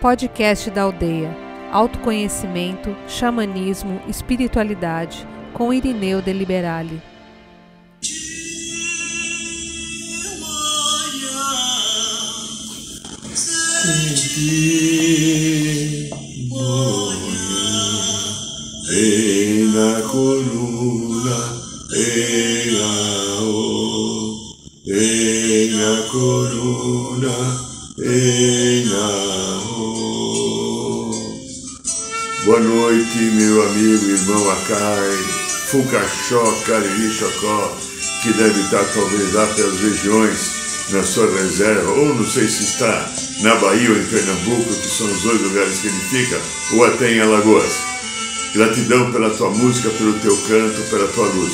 Podcast 0.00 0.70
da 0.70 0.82
Aldeia. 0.82 1.30
Autoconhecimento, 1.70 2.96
xamanismo, 3.06 4.00
espiritualidade, 4.08 5.28
com 5.52 5.74
Irineu 5.74 6.22
de 6.22 6.32
Liberale. 6.32 7.02
Em 18.92 19.64
na 19.66 20.00
coluna, 20.08 21.60
coluna, 26.10 27.60
meu 33.24 33.62
amigo, 33.62 34.10
irmão 34.10 34.50
Acai, 34.50 35.10
Fucachó, 35.70 36.44
Cariri 36.66 37.12
Chocó, 37.12 37.76
que 38.22 38.32
deve 38.32 38.60
estar 38.60 38.84
talvez 38.94 39.32
lá 39.34 39.46
pelas 39.48 39.80
regiões 39.80 40.60
na 40.90 41.02
sua 41.02 41.30
reserva, 41.30 41.90
ou 41.92 42.14
não 42.14 42.26
sei 42.26 42.48
se 42.48 42.64
está 42.64 43.12
na 43.42 43.54
Bahia 43.56 43.90
ou 43.90 43.96
em 43.96 44.06
Pernambuco, 44.06 44.74
que 44.74 44.88
são 44.88 45.06
os 45.06 45.22
dois 45.22 45.40
lugares 45.42 45.78
que 45.78 45.88
ele 45.88 46.00
fica, 46.10 46.40
ou 46.72 46.84
até 46.84 47.12
em 47.12 47.20
Alagoas. 47.20 47.72
Gratidão 48.54 49.12
pela 49.12 49.30
tua 49.30 49.50
música, 49.50 49.90
pelo 49.90 50.14
teu 50.14 50.36
canto, 50.48 50.90
pela 50.90 51.06
tua 51.08 51.26
luz. 51.26 51.52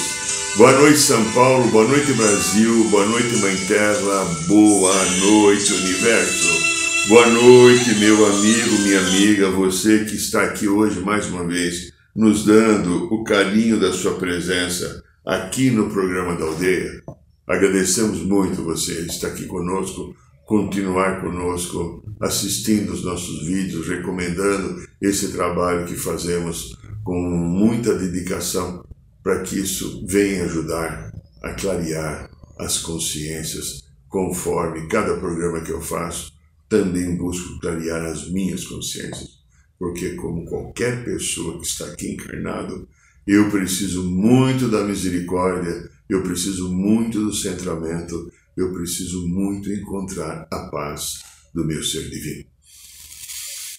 Boa 0.57 0.73
noite, 0.73 0.99
São 0.99 1.23
Paulo. 1.33 1.69
Boa 1.71 1.87
noite, 1.87 2.13
Brasil. 2.15 2.85
Boa 2.85 3.05
noite, 3.05 3.37
Mãe 3.39 3.57
Terra. 3.69 4.25
Boa 4.47 5.05
noite, 5.21 5.75
Universo. 5.75 6.66
Boa 7.09 7.25
noite, 7.29 7.95
meu 8.01 8.27
amigo, 8.27 8.83
minha 8.83 8.99
amiga, 8.99 9.49
você 9.53 10.05
que 10.05 10.17
está 10.17 10.43
aqui 10.43 10.67
hoje 10.67 10.99
mais 10.99 11.29
uma 11.29 11.47
vez, 11.47 11.93
nos 12.13 12.45
dando 12.45 13.05
o 13.15 13.23
carinho 13.23 13.79
da 13.79 13.93
sua 13.93 14.17
presença 14.17 15.05
aqui 15.25 15.71
no 15.71 15.89
programa 15.89 16.35
da 16.35 16.45
Aldeia. 16.45 17.05
Agradecemos 17.47 18.23
muito 18.23 18.61
você 18.65 19.03
estar 19.03 19.29
aqui 19.29 19.47
conosco, 19.47 20.17
continuar 20.45 21.21
conosco, 21.21 22.03
assistindo 22.21 22.93
os 22.93 23.05
nossos 23.05 23.47
vídeos, 23.47 23.87
recomendando 23.87 24.85
esse 25.01 25.31
trabalho 25.31 25.87
que 25.87 25.95
fazemos 25.95 26.77
com 27.05 27.21
muita 27.21 27.95
dedicação 27.95 28.85
para 29.23 29.43
que 29.43 29.61
isso 29.61 30.05
venha 30.09 30.47
ajudar 30.47 31.13
a 31.41 31.55
clarear 31.55 32.29
as 32.59 32.79
consciências, 32.79 33.85
conforme 34.09 34.89
cada 34.89 35.17
programa 35.19 35.61
que 35.61 35.71
eu 35.71 35.81
faço, 35.81 36.36
também 36.69 37.17
busco 37.17 37.61
clarear 37.61 38.05
as 38.05 38.31
minhas 38.31 38.65
consciências, 38.65 39.41
porque 39.79 40.15
como 40.15 40.45
qualquer 40.45 41.05
pessoa 41.05 41.59
que 41.61 41.67
está 41.67 41.87
aqui 41.87 42.13
encarnado, 42.13 42.89
eu 43.27 43.51
preciso 43.51 44.05
muito 44.05 44.69
da 44.69 44.85
misericórdia, 44.85 45.91
eu 46.09 46.23
preciso 46.23 46.73
muito 46.73 47.25
do 47.25 47.35
centramento, 47.35 48.31
eu 48.57 48.73
preciso 48.73 49.27
muito 49.29 49.73
encontrar 49.73 50.47
a 50.51 50.69
paz 50.69 51.21
do 51.55 51.65
meu 51.65 51.83
ser 51.83 52.09
divino. 52.09 52.45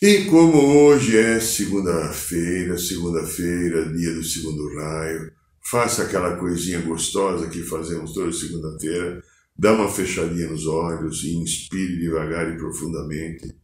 E 0.02 0.26
como 0.26 0.58
hoje 0.60 1.18
é 1.18 1.40
segunda-feira, 1.40 2.78
segunda-feira, 2.78 3.92
dia 3.92 4.14
do 4.14 4.24
segundo 4.24 4.76
raio, 4.76 5.32
faça 5.64 6.04
aquela 6.04 6.36
coisinha 6.38 6.80
gostosa 6.82 7.50
que 7.50 7.64
fazemos 7.64 8.14
toda 8.14 8.32
segunda-feira, 8.32 9.24
dá 9.58 9.74
uma 9.74 9.90
fechadinha 9.90 10.50
nos 10.50 10.66
olhos 10.68 11.24
e 11.24 11.36
inspire 11.36 12.00
devagar 12.00 12.54
e 12.54 12.58
profundamente. 12.58 13.56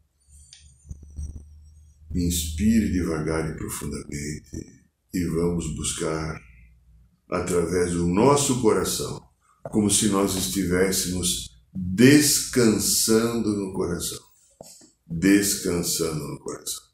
Inspire 2.13 2.91
devagar 2.91 3.49
e 3.49 3.57
profundamente 3.57 4.83
e 5.13 5.25
vamos 5.25 5.75
buscar 5.75 6.39
através 7.29 7.93
do 7.93 8.07
nosso 8.07 8.61
coração, 8.61 9.21
como 9.71 9.89
se 9.89 10.07
nós 10.09 10.35
estivéssemos 10.35 11.49
descansando 11.73 13.49
no 13.55 13.73
coração 13.73 14.33
descansando 15.13 16.27
no 16.27 16.39
coração. 16.39 16.92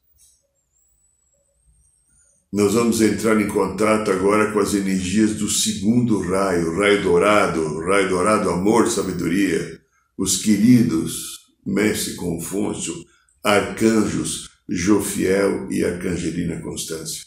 Nós 2.51 2.73
vamos 2.73 2.99
entrar 2.99 3.39
em 3.39 3.47
contato 3.47 4.09
agora 4.09 4.51
com 4.51 4.57
as 4.57 4.73
energias 4.73 5.35
do 5.35 5.47
segundo 5.47 6.19
raio, 6.19 6.75
raio 6.79 7.03
dourado, 7.03 7.79
raio 7.81 8.09
dourado, 8.09 8.49
amor, 8.49 8.89
sabedoria, 8.89 9.79
os 10.17 10.37
queridos 10.37 11.41
Mestre 11.63 12.15
Confúcio, 12.15 13.05
arcanjos 13.43 14.49
Jofiel 14.67 15.71
e 15.71 15.85
Arcangelina 15.85 16.59
Constância, 16.59 17.23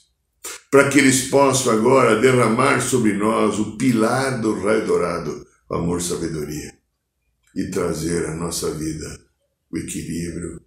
para 0.68 0.88
que 0.88 0.98
eles 0.98 1.28
possam 1.28 1.72
agora 1.72 2.20
derramar 2.20 2.80
sobre 2.80 3.12
nós 3.12 3.60
o 3.60 3.76
pilar 3.76 4.40
do 4.40 4.60
raio 4.60 4.84
dourado, 4.84 5.46
amor, 5.70 6.02
sabedoria, 6.02 6.74
e 7.54 7.70
trazer 7.70 8.26
à 8.26 8.34
nossa 8.34 8.72
vida 8.72 9.20
o 9.70 9.78
equilíbrio, 9.78 10.60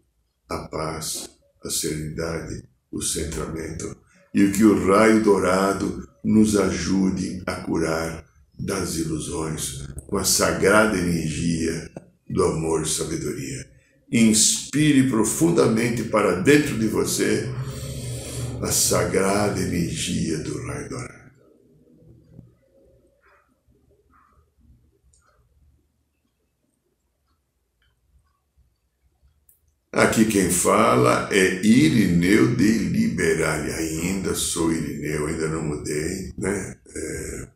a 0.48 0.60
paz, 0.60 1.30
a 1.62 1.70
serenidade, 1.70 2.64
o 2.90 3.02
centramento 3.02 4.05
e 4.36 4.52
que 4.52 4.66
o 4.66 4.86
raio 4.86 5.24
dourado 5.24 6.06
nos 6.22 6.58
ajude 6.58 7.42
a 7.46 7.54
curar 7.54 8.26
das 8.60 8.98
ilusões 8.98 9.88
com 10.08 10.18
a 10.18 10.26
sagrada 10.26 10.98
energia 10.98 11.90
do 12.30 12.44
amor 12.44 12.84
e 12.84 12.86
sabedoria. 12.86 13.66
Inspire 14.12 15.10
profundamente 15.10 16.04
para 16.04 16.42
dentro 16.42 16.78
de 16.78 16.88
você 16.88 17.50
a 18.62 18.68
sagrada 18.68 19.62
energia 19.62 20.40
do 20.40 20.68
raio 20.68 20.90
dourado. 20.90 21.15
Aqui 29.96 30.26
quem 30.26 30.50
fala 30.50 31.30
é 31.32 31.66
Irineu 31.66 32.54
de 32.54 32.80
Liberale. 32.80 33.72
Ainda 33.72 34.36
sou 34.36 34.70
Irineu, 34.70 35.28
ainda 35.28 35.48
não 35.48 35.64
mudei, 35.64 36.34
né? 36.38 36.76
É... 36.94 37.48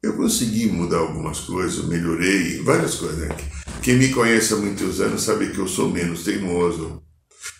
Eu 0.00 0.12
consegui 0.12 0.68
mudar 0.68 0.98
algumas 0.98 1.40
coisas, 1.40 1.86
melhorei 1.86 2.62
várias 2.62 2.94
coisas. 2.94 3.18
Né? 3.18 3.36
Quem 3.82 3.96
me 3.96 4.10
conhece 4.10 4.54
há 4.54 4.58
muitos 4.58 5.00
anos 5.00 5.22
sabe 5.22 5.50
que 5.50 5.58
eu 5.58 5.66
sou 5.66 5.90
menos 5.90 6.22
teimoso. 6.22 7.02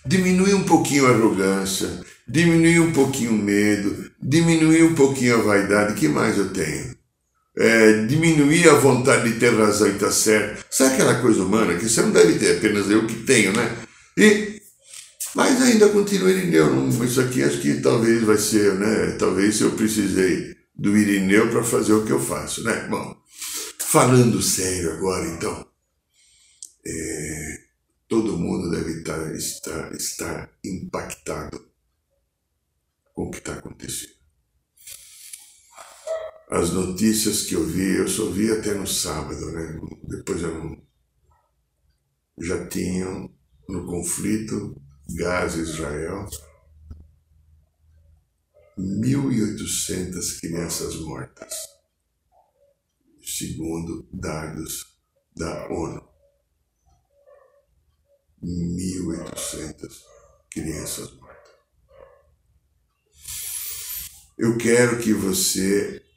Diminui 0.06 0.54
um 0.54 0.62
pouquinho 0.62 1.06
a 1.06 1.10
arrogância, 1.10 2.00
diminui 2.28 2.78
um 2.78 2.92
pouquinho 2.92 3.32
o 3.32 3.42
medo, 3.42 4.08
diminui 4.22 4.84
um 4.84 4.94
pouquinho 4.94 5.34
a 5.34 5.42
vaidade. 5.42 5.98
que 5.98 6.06
mais 6.06 6.38
eu 6.38 6.52
tenho? 6.52 6.97
É, 7.58 8.04
diminuir 8.06 8.69
a 8.69 8.74
vontade 8.74 9.32
de 9.32 9.41
ter 9.41 9.52
razão 9.52 9.88
e 9.88 9.92
estar 9.92 10.06
tá 10.06 10.12
certo. 10.12 10.64
Sabe 10.70 10.94
aquela 10.94 11.20
coisa 11.20 11.42
humana 11.42 11.76
que 11.76 11.88
você 11.88 12.00
não 12.02 12.12
deve 12.12 12.38
ter, 12.38 12.56
apenas 12.56 12.88
eu 12.88 13.06
que 13.06 13.16
tenho, 13.24 13.52
né? 13.52 13.76
E, 14.16 14.62
mas 15.34 15.60
ainda 15.60 15.88
continua 15.88 16.30
Irineu. 16.30 16.88
Isso 17.04 17.20
aqui 17.20 17.42
acho 17.42 17.60
que 17.60 17.80
talvez 17.80 18.22
vai 18.22 18.38
ser, 18.38 18.74
né? 18.74 19.16
Talvez 19.18 19.60
eu 19.60 19.72
precisei 19.72 20.56
do 20.74 20.97
Irineu 20.97 21.50
para 21.50 21.64
fazer 21.64 21.92
o 21.92 22.04
que 22.04 22.12
eu 22.12 22.20
faço, 22.20 22.62
né? 22.62 22.86
Bom, 22.88 23.16
falando 23.80 24.41
sério 24.41 24.92
agora, 24.92 25.26
então. 25.26 25.66
É, 26.86 27.58
todo 28.08 28.38
mundo 28.38 28.70
deve 28.70 28.98
estar, 28.98 29.34
estar, 29.34 29.92
estar 29.92 30.50
impactado 30.64 31.60
com 33.12 33.24
o 33.24 33.30
que 33.30 33.38
está 33.38 33.54
acontecendo 33.54 34.17
as 36.50 36.70
notícias 36.70 37.42
que 37.42 37.54
eu 37.54 37.64
vi, 37.64 37.97
eu 37.97 38.09
só 38.09 38.31
vi 38.31 38.50
até 38.50 38.72
no 38.72 38.86
sábado, 38.86 39.53
né? 39.53 39.78
Depois 40.04 40.42
eu 40.42 40.54
não... 40.54 40.82
já 42.41 42.66
tinham 42.69 43.31
no 43.69 43.86
conflito 43.86 44.81
Gaza-Israel 45.15 46.27
1.800 48.78 50.41
crianças 50.41 50.95
mortas, 51.00 51.53
segundo 53.21 54.09
dados 54.12 54.98
da 55.36 55.68
ONU. 55.68 56.09
1.800 58.42 60.00
crianças 60.48 61.12
mortas. 61.15 61.53
Eu 64.39 64.56
quero 64.56 65.03
que 65.03 65.12
você 65.12 66.08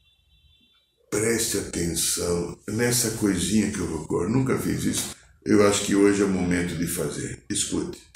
preste 1.12 1.58
atenção 1.58 2.58
nessa 2.69 3.12
coisinha 3.18 3.69
que 3.69 3.80
eu 3.80 3.86
vou 3.86 4.08
pôr. 4.08 4.30
Nunca 4.30 4.58
fiz 4.58 4.86
isso. 4.86 5.16
Eu 5.46 5.68
acho 5.68 5.86
que 5.86 5.94
hoje 5.94 6.22
é 6.22 6.25
o 6.25 6.30
momento 6.30 6.78
de 6.78 6.88
fazer. 6.88 7.44
Escute. 7.50 8.11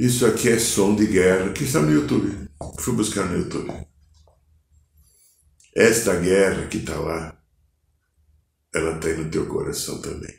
Isso 0.00 0.24
aqui 0.24 0.48
é 0.48 0.58
som 0.58 0.96
de 0.96 1.06
guerra 1.06 1.52
que 1.52 1.64
está 1.64 1.78
no 1.78 1.92
YouTube. 1.92 2.48
Fui 2.78 2.94
buscar 2.94 3.26
no 3.26 3.36
YouTube. 3.36 3.70
Esta 5.76 6.18
guerra 6.18 6.66
que 6.68 6.78
está 6.78 6.98
lá, 6.98 7.38
ela 8.74 8.98
tem 8.98 9.18
no 9.18 9.30
teu 9.30 9.46
coração 9.46 10.00
também. 10.00 10.34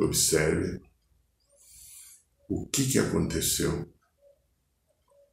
Observe 0.00 0.80
o 2.48 2.66
que, 2.68 2.90
que 2.90 2.98
aconteceu 2.98 3.92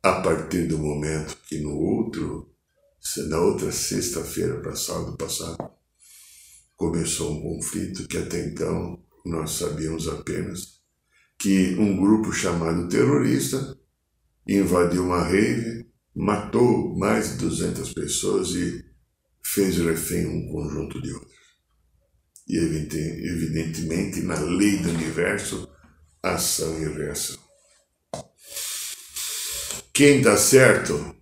a 0.04 0.20
partir 0.20 0.68
do 0.68 0.78
momento 0.78 1.38
que 1.48 1.62
no 1.62 1.74
outro, 1.74 2.54
na 3.30 3.40
outra 3.40 3.72
sexta-feira 3.72 4.60
para 4.60 4.76
sábado 4.76 5.16
passado, 5.16 5.72
começou 6.76 7.32
um 7.32 7.42
conflito 7.42 8.10
que 8.10 8.18
até 8.18 8.46
então 8.46 9.02
nós 9.26 9.52
sabíamos 9.52 10.10
apenas 10.10 10.77
que 11.40 11.76
um 11.76 11.96
grupo 11.98 12.32
chamado 12.32 12.88
terrorista 12.90 13.78
invadiu 14.48 15.06
uma 15.06 15.24
rave, 15.24 15.86
matou 16.16 16.98
mais 16.98 17.32
de 17.32 17.38
200 17.46 17.94
pessoas 17.94 18.50
e 18.50 18.84
fez 19.44 19.78
refém 19.78 20.26
um 20.26 20.52
conjunto 20.52 21.02
de 21.02 21.14
outros. 21.14 21.38
E 22.48 22.58
evidentemente, 22.58 24.22
na 24.22 24.40
lei 24.40 24.78
do 24.78 24.90
universo, 24.90 25.70
ação 26.24 26.82
e 26.82 26.86
reação. 26.88 27.38
Quem 29.94 30.20
está 30.20 30.38
certo? 30.38 31.16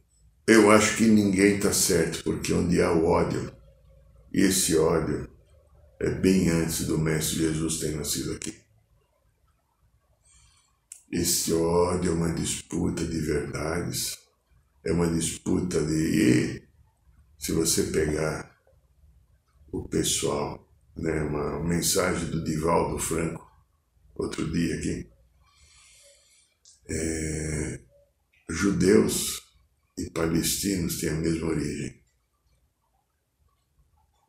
Eu 0.47 0.69
acho 0.69 0.97
que 0.97 1.05
ninguém 1.05 1.55
está 1.55 1.73
certo, 1.73 2.23
porque 2.23 2.53
onde 2.53 2.81
há 2.81 2.91
o 2.91 3.05
ódio, 3.05 3.51
esse 4.31 4.77
ódio 4.77 5.29
é 5.99 6.09
bem 6.09 6.49
antes 6.49 6.85
do 6.85 6.99
Mestre 6.99 7.37
Jesus 7.39 7.79
ter 7.79 7.95
nascido 7.95 8.33
aqui. 8.33 8.64
Esse 11.15 11.53
ódio 11.53 12.11
é 12.11 12.13
uma 12.13 12.33
disputa 12.33 13.05
de 13.05 13.21
verdades, 13.21 14.17
é 14.83 14.91
uma 14.91 15.07
disputa 15.07 15.81
de. 15.81 16.61
Se 17.39 17.53
você 17.53 17.83
pegar 17.83 18.53
o 19.71 19.87
pessoal, 19.87 20.69
né, 20.93 21.21
uma 21.21 21.63
mensagem 21.63 22.29
do 22.29 22.43
Divaldo 22.43 22.99
Franco, 22.99 23.49
outro 24.13 24.51
dia 24.51 24.75
aqui, 24.75 25.09
é, 26.89 27.79
judeus 28.49 29.41
e 29.97 30.09
palestinos 30.09 30.99
têm 30.99 31.11
a 31.11 31.15
mesma 31.15 31.47
origem. 31.47 32.03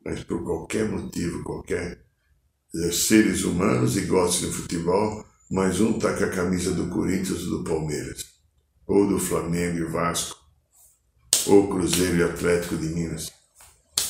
Mas 0.05 0.23
por 0.23 0.41
qualquer 0.41 0.87
motivo, 0.87 1.43
qualquer 1.43 2.01
seres 2.93 3.43
humanos 3.43 3.97
e 3.97 4.05
gostam 4.05 4.49
de 4.49 4.55
futebol, 4.55 5.27
mas 5.49 5.79
um 5.79 5.97
tá 5.97 6.13
com 6.13 6.25
a 6.25 6.29
camisa 6.29 6.71
do 6.71 6.87
Corinthians 6.87 7.43
ou 7.43 7.59
do 7.59 7.63
Palmeiras, 7.63 8.25
ou 8.85 9.07
do 9.07 9.19
Flamengo 9.19 9.77
e 9.77 9.85
Vasco, 9.85 10.37
ou 11.47 11.69
Cruzeiro 11.69 12.17
e 12.17 12.23
Atlético 12.23 12.77
de 12.77 12.87
Minas, 12.87 13.31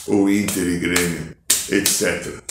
ou 0.08 0.30
Inter 0.30 0.68
e 0.68 0.80
Grêmio, 0.80 1.38
etc. 1.70 2.42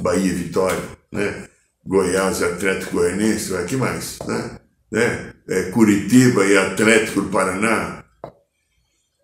Bahia 0.00 0.32
e 0.32 0.34
Vitória, 0.34 0.98
né? 1.12 1.48
Goiás 1.84 2.40
e 2.40 2.44
Atlético 2.44 2.92
Goianense, 2.92 3.50
vai 3.50 3.66
que 3.66 3.76
mais, 3.76 4.18
né? 4.26 4.60
né? 4.90 5.34
É, 5.48 5.70
Curitiba 5.70 6.44
e 6.46 6.56
Atlético 6.56 7.22
do 7.22 7.30
Paraná, 7.30 8.04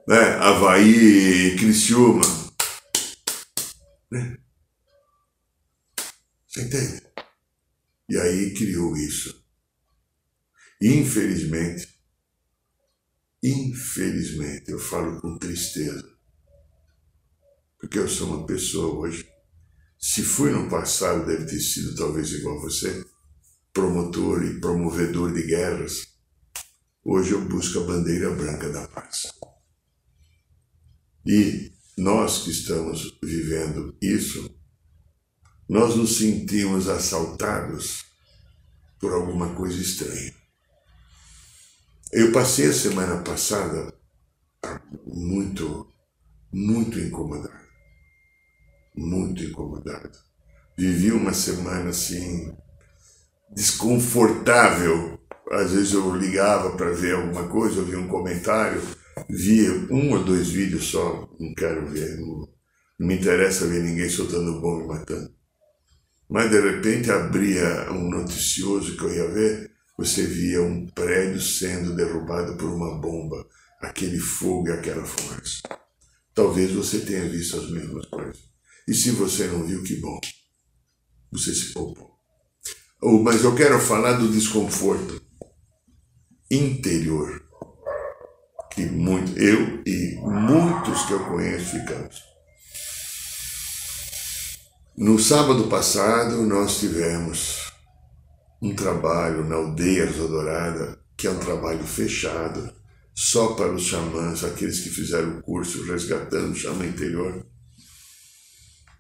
né? 0.08 0.36
Havaí 0.40 1.52
e 1.52 1.56
Criciúma. 1.56 2.24
Né? 4.10 4.36
Você 6.46 6.62
entende? 6.62 7.02
E 8.08 8.17
aí 8.17 8.55
criou 8.55 8.97
isso. 8.97 9.44
Infelizmente, 10.81 11.88
infelizmente, 13.43 14.70
eu 14.70 14.79
falo 14.79 15.20
com 15.20 15.38
tristeza, 15.38 16.06
porque 17.79 17.99
eu 17.99 18.08
sou 18.08 18.29
uma 18.29 18.47
pessoa 18.47 18.99
hoje, 18.99 19.26
se 19.99 20.23
fui 20.23 20.50
no 20.50 20.69
passado, 20.69 21.26
deve 21.26 21.47
ter 21.47 21.61
sido 21.61 21.94
talvez 21.94 22.31
igual 22.32 22.61
você, 22.61 23.05
promotor 23.73 24.44
e 24.44 24.61
promovedor 24.61 25.32
de 25.32 25.43
guerras, 25.43 26.06
hoje 27.05 27.32
eu 27.32 27.49
busco 27.49 27.81
a 27.81 27.85
bandeira 27.85 28.35
branca 28.35 28.70
da 28.70 28.87
paz. 28.88 29.32
E 31.26 31.73
nós 31.97 32.44
que 32.44 32.50
estamos 32.50 33.19
vivendo 33.23 33.97
isso, 34.00 34.56
nós 35.68 35.96
nos 35.96 36.18
sentimos 36.18 36.88
assaltados 36.88 38.04
por 39.00 39.12
alguma 39.12 39.54
coisa 39.54 39.80
estranha. 39.80 40.32
Eu 42.12 42.32
passei 42.32 42.68
a 42.68 42.72
semana 42.72 43.22
passada 43.22 43.92
muito, 45.04 45.92
muito 46.52 46.98
incomodado. 46.98 47.66
Muito 48.96 49.42
incomodado. 49.42 50.12
Vivi 50.78 51.10
uma 51.10 51.32
semana 51.32 51.90
assim, 51.90 52.56
desconfortável. 53.50 55.19
Às 55.50 55.72
vezes 55.72 55.92
eu 55.92 56.14
ligava 56.14 56.76
para 56.76 56.92
ver 56.92 57.14
alguma 57.14 57.48
coisa, 57.48 57.80
ouvia 57.80 57.98
um 57.98 58.08
comentário, 58.08 58.80
via 59.28 59.70
um 59.90 60.12
ou 60.12 60.24
dois 60.24 60.48
vídeos 60.48 60.86
só, 60.86 61.28
não 61.38 61.54
quero 61.54 61.86
ver, 61.88 62.16
não, 62.19 62.48
não 62.98 63.06
me 63.06 63.16
interessa 63.16 63.66
ver 63.66 63.82
ninguém 63.82 64.08
soltando 64.08 64.60
bomba 64.60 64.84
e 64.84 64.98
matando. 64.98 65.35
Mas 66.28 66.50
de 66.50 66.61
repente 66.61 67.11
abria 67.11 67.90
um 67.93 68.11
noticioso 68.11 68.96
que 68.96 69.05
eu 69.05 69.14
ia 69.14 69.28
ver, 69.28 69.70
você 69.96 70.26
via 70.26 70.62
um 70.62 70.87
prédio 70.87 71.41
sendo 71.41 71.94
derrubado 71.94 72.56
por 72.56 72.69
uma 72.69 73.00
bomba, 73.00 73.46
aquele 73.81 74.19
fogo 74.19 74.69
e 74.69 74.72
aquela 74.72 75.05
fumaça. 75.05 75.62
Talvez 76.34 76.72
você 76.72 77.00
tenha 77.00 77.29
visto 77.29 77.56
as 77.56 77.70
mesmas 77.70 78.06
coisas. 78.06 78.39
E 78.86 78.94
se 78.94 79.10
você 79.12 79.46
não 79.46 79.65
viu, 79.65 79.82
que 79.82 79.96
bom. 79.96 80.20
Você 81.32 81.55
se 81.55 81.72
poupou. 81.72 82.17
Oh, 83.03 83.22
mas 83.22 83.43
eu 83.43 83.55
quero 83.55 83.79
falar 83.81 84.15
do 84.15 84.31
desconforto 84.31 85.20
interior 86.50 87.46
que 88.77 88.84
muito, 88.84 89.36
eu 89.39 89.82
e 89.86 90.17
muitos 90.20 91.06
que 91.06 91.12
eu 91.12 91.24
conheço 91.24 91.79
ficamos. 91.79 92.22
No 94.98 95.19
sábado 95.19 95.69
passado, 95.69 96.41
nós 96.46 96.81
tivemos 96.81 97.70
um 98.62 98.74
trabalho 98.74 99.46
na 99.46 99.56
aldeia 99.56 100.06
Dourada, 100.06 100.98
que 101.15 101.26
é 101.26 101.31
um 101.31 101.38
trabalho 101.38 101.84
fechado, 101.84 102.72
só 103.15 103.53
para 103.53 103.74
os 103.74 103.82
xamãs, 103.82 104.43
aqueles 104.43 104.81
que 104.81 104.88
fizeram 104.88 105.36
o 105.36 105.43
curso 105.43 105.84
Resgatando 105.84 106.53
o 106.53 106.56
Xamã 106.56 106.86
Interior. 106.86 107.46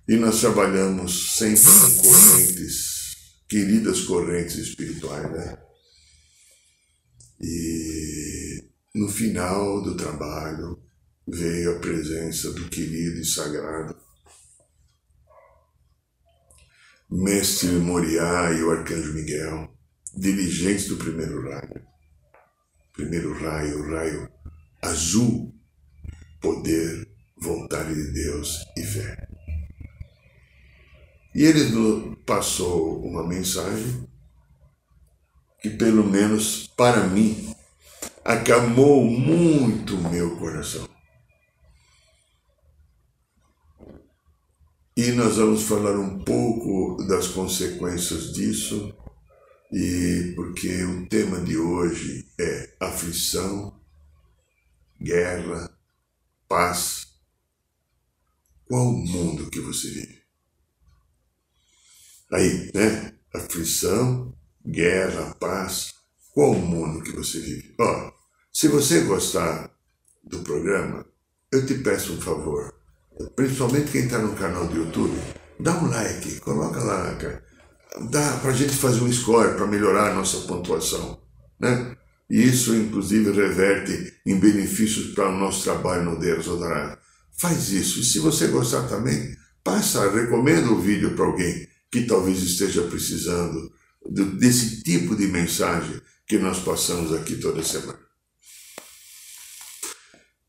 E 0.06 0.16
nós 0.16 0.38
trabalhamos 0.38 1.34
sempre 1.34 1.62
com 1.64 2.08
correntes, 2.10 3.16
queridas 3.48 4.02
correntes 4.02 4.56
espirituais, 4.56 5.32
né? 5.32 5.58
E 7.40 8.64
no 8.94 9.08
final 9.08 9.82
do 9.82 9.96
trabalho 9.96 10.78
veio 11.26 11.74
a 11.74 11.78
presença 11.78 12.52
do 12.52 12.68
querido 12.68 13.18
e 13.18 13.24
sagrado 13.24 14.05
Mestre 17.08 17.68
Moriá 17.68 18.50
e 18.52 18.62
o 18.62 18.70
Arcanjo 18.70 19.14
Miguel, 19.14 19.72
dirigentes 20.16 20.88
do 20.88 20.96
primeiro 20.96 21.42
raio. 21.48 21.86
Primeiro 22.92 23.32
raio, 23.38 23.88
raio 23.90 24.28
azul, 24.82 25.54
poder, 26.40 27.08
vontade 27.40 27.94
de 27.94 28.12
Deus 28.12 28.64
e 28.76 28.82
fé. 28.82 29.28
E 31.34 31.44
ele 31.44 32.16
passou 32.24 33.04
uma 33.04 33.26
mensagem 33.26 34.08
que, 35.60 35.70
pelo 35.70 36.04
menos 36.04 36.66
para 36.76 37.06
mim, 37.06 37.54
acalmou 38.24 39.04
muito 39.04 39.96
o 39.96 40.10
meu 40.10 40.36
coração. 40.38 40.85
E 44.98 45.12
nós 45.12 45.36
vamos 45.36 45.64
falar 45.64 45.94
um 46.00 46.24
pouco 46.24 47.04
das 47.06 47.28
consequências 47.28 48.32
disso, 48.32 48.96
e 49.70 50.32
porque 50.34 50.84
o 50.84 51.06
tema 51.06 51.38
de 51.42 51.58
hoje 51.58 52.26
é 52.40 52.74
aflição, 52.80 53.78
guerra, 54.98 55.70
paz. 56.48 57.08
Qual 58.64 58.88
o 58.88 58.96
mundo 58.96 59.50
que 59.50 59.60
você 59.60 59.90
vive? 59.90 60.22
Aí, 62.32 62.70
né? 62.74 63.18
Aflição, 63.34 64.34
guerra, 64.64 65.34
paz. 65.34 65.92
Qual 66.32 66.52
o 66.52 66.58
mundo 66.58 67.02
que 67.02 67.12
você 67.12 67.38
vive? 67.38 67.74
Ó, 67.78 68.12
se 68.50 68.66
você 68.68 69.02
gostar 69.02 69.70
do 70.24 70.40
programa, 70.42 71.04
eu 71.52 71.66
te 71.66 71.74
peço 71.74 72.14
um 72.14 72.20
favor 72.22 72.75
principalmente 73.34 73.90
quem 73.90 74.04
está 74.04 74.18
no 74.18 74.34
canal 74.34 74.66
do 74.66 74.76
YouTube, 74.76 75.16
dá 75.58 75.76
um 75.78 75.88
like, 75.88 76.40
coloca 76.40 76.82
lá, 76.82 77.14
cara. 77.14 77.44
Dá 78.10 78.36
para 78.38 78.50
a 78.50 78.54
gente 78.54 78.74
fazer 78.74 79.00
um 79.00 79.12
score 79.12 79.54
para 79.54 79.66
melhorar 79.66 80.10
a 80.10 80.14
nossa 80.14 80.38
pontuação. 80.46 81.20
Né? 81.58 81.96
E 82.28 82.42
isso, 82.42 82.74
inclusive, 82.74 83.30
reverte 83.30 84.12
em 84.26 84.38
benefícios 84.38 85.14
para 85.14 85.28
o 85.28 85.38
nosso 85.38 85.64
trabalho 85.64 86.04
no 86.04 86.18
Deus 86.18 86.46
Adorado. 86.46 86.98
Faz 87.38 87.70
isso. 87.70 88.00
E 88.00 88.04
se 88.04 88.18
você 88.18 88.48
gostar 88.48 88.82
também, 88.88 89.34
passa, 89.64 90.10
recomenda 90.10 90.70
o 90.70 90.80
vídeo 90.80 91.14
para 91.14 91.24
alguém 91.24 91.66
que 91.90 92.02
talvez 92.02 92.42
esteja 92.42 92.82
precisando 92.82 93.72
desse 94.38 94.82
tipo 94.82 95.16
de 95.16 95.26
mensagem 95.28 96.00
que 96.26 96.38
nós 96.38 96.58
passamos 96.58 97.14
aqui 97.14 97.36
toda 97.36 97.62
semana. 97.62 97.98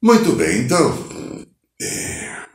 Muito 0.02 0.34
bem, 0.34 0.64
então. 0.64 1.46
É, 1.82 2.48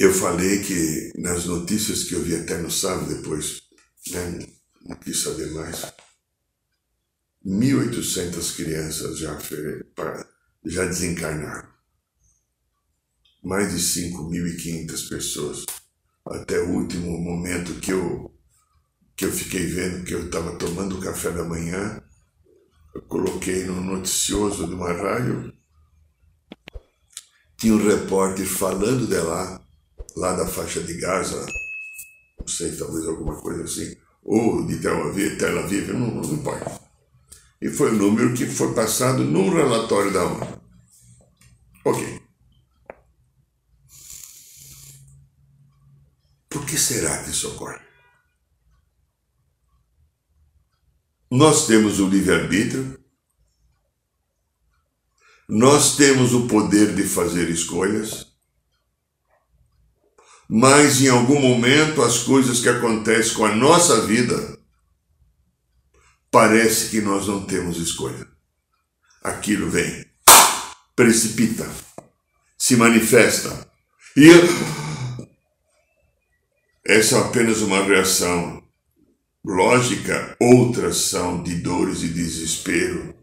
eu 0.00 0.14
falei 0.14 0.62
que 0.62 1.12
nas 1.16 1.44
notícias 1.44 2.04
que 2.04 2.14
eu 2.14 2.22
vi 2.22 2.34
até 2.34 2.56
no 2.56 2.70
sábado 2.70 3.14
depois, 3.14 3.60
né, 4.10 4.46
não 4.86 4.96
quis 4.96 5.22
saber 5.22 5.52
mais. 5.52 5.92
1.800 7.44 8.56
crianças 8.56 9.18
já, 9.18 9.38
já 10.64 10.86
desencarnaram. 10.86 11.68
Mais 13.44 13.74
de 13.74 13.78
5.500 13.78 15.08
pessoas. 15.10 15.66
Até 16.26 16.58
o 16.60 16.70
último 16.70 17.18
momento 17.18 17.78
que 17.80 17.92
eu, 17.92 18.34
que 19.14 19.26
eu 19.26 19.32
fiquei 19.32 19.66
vendo 19.66 20.04
que 20.04 20.14
eu 20.14 20.24
estava 20.24 20.56
tomando 20.56 20.98
café 21.00 21.30
da 21.30 21.44
manhã, 21.44 22.02
eu 22.94 23.02
coloquei 23.02 23.64
no 23.64 23.82
noticioso 23.82 24.66
de 24.66 24.72
uma 24.72 24.92
rádio, 24.94 25.52
tinha 27.58 27.74
um 27.74 27.86
repórter 27.86 28.46
falando 28.46 29.06
de 29.06 29.18
lá, 29.18 29.60
lá 30.16 30.34
da 30.34 30.46
faixa 30.46 30.80
de 30.82 30.94
Gaza, 30.94 31.46
não 32.38 32.48
sei, 32.48 32.76
talvez 32.76 33.06
alguma 33.06 33.40
coisa 33.40 33.64
assim, 33.64 33.96
ou 34.22 34.66
de 34.66 34.78
Tel 34.80 35.08
Aviv, 35.08 35.38
Tel 35.38 35.58
Aviv 35.58 35.92
não, 35.92 36.22
não 36.22 36.32
importa. 36.32 36.80
E 37.60 37.68
foi 37.68 37.90
o 37.90 37.96
número 37.96 38.34
que 38.34 38.46
foi 38.46 38.74
passado 38.74 39.22
num 39.22 39.52
relatório 39.52 40.12
da 40.12 40.24
ONU. 40.24 40.60
Ok. 41.84 42.22
Por 46.48 46.64
que 46.66 46.78
será 46.78 47.22
que 47.22 47.30
isso 47.30 47.48
ocorre? 47.48 47.78
Nós 51.30 51.66
temos 51.66 52.00
o 52.00 52.08
livre-arbítrio, 52.08 52.98
nós 55.48 55.96
temos 55.96 56.32
o 56.32 56.48
poder 56.48 56.94
de 56.94 57.04
fazer 57.04 57.48
escolhas, 57.50 58.29
mas 60.52 61.00
em 61.00 61.08
algum 61.08 61.40
momento 61.40 62.02
as 62.02 62.24
coisas 62.24 62.58
que 62.58 62.68
acontecem 62.68 63.34
com 63.34 63.46
a 63.46 63.54
nossa 63.54 64.04
vida 64.04 64.58
parece 66.28 66.90
que 66.90 67.00
nós 67.00 67.28
não 67.28 67.46
temos 67.46 67.76
escolha. 67.76 68.26
Aquilo 69.22 69.70
vem, 69.70 70.04
precipita, 70.96 71.70
se 72.58 72.74
manifesta 72.74 73.70
e 74.16 74.28
essa 76.84 77.18
é 77.18 77.20
apenas 77.20 77.60
uma 77.60 77.84
reação 77.84 78.60
lógica, 79.44 80.36
outras 80.40 80.96
são 80.96 81.44
de 81.44 81.54
dores 81.60 82.02
e 82.02 82.08
desespero, 82.08 83.14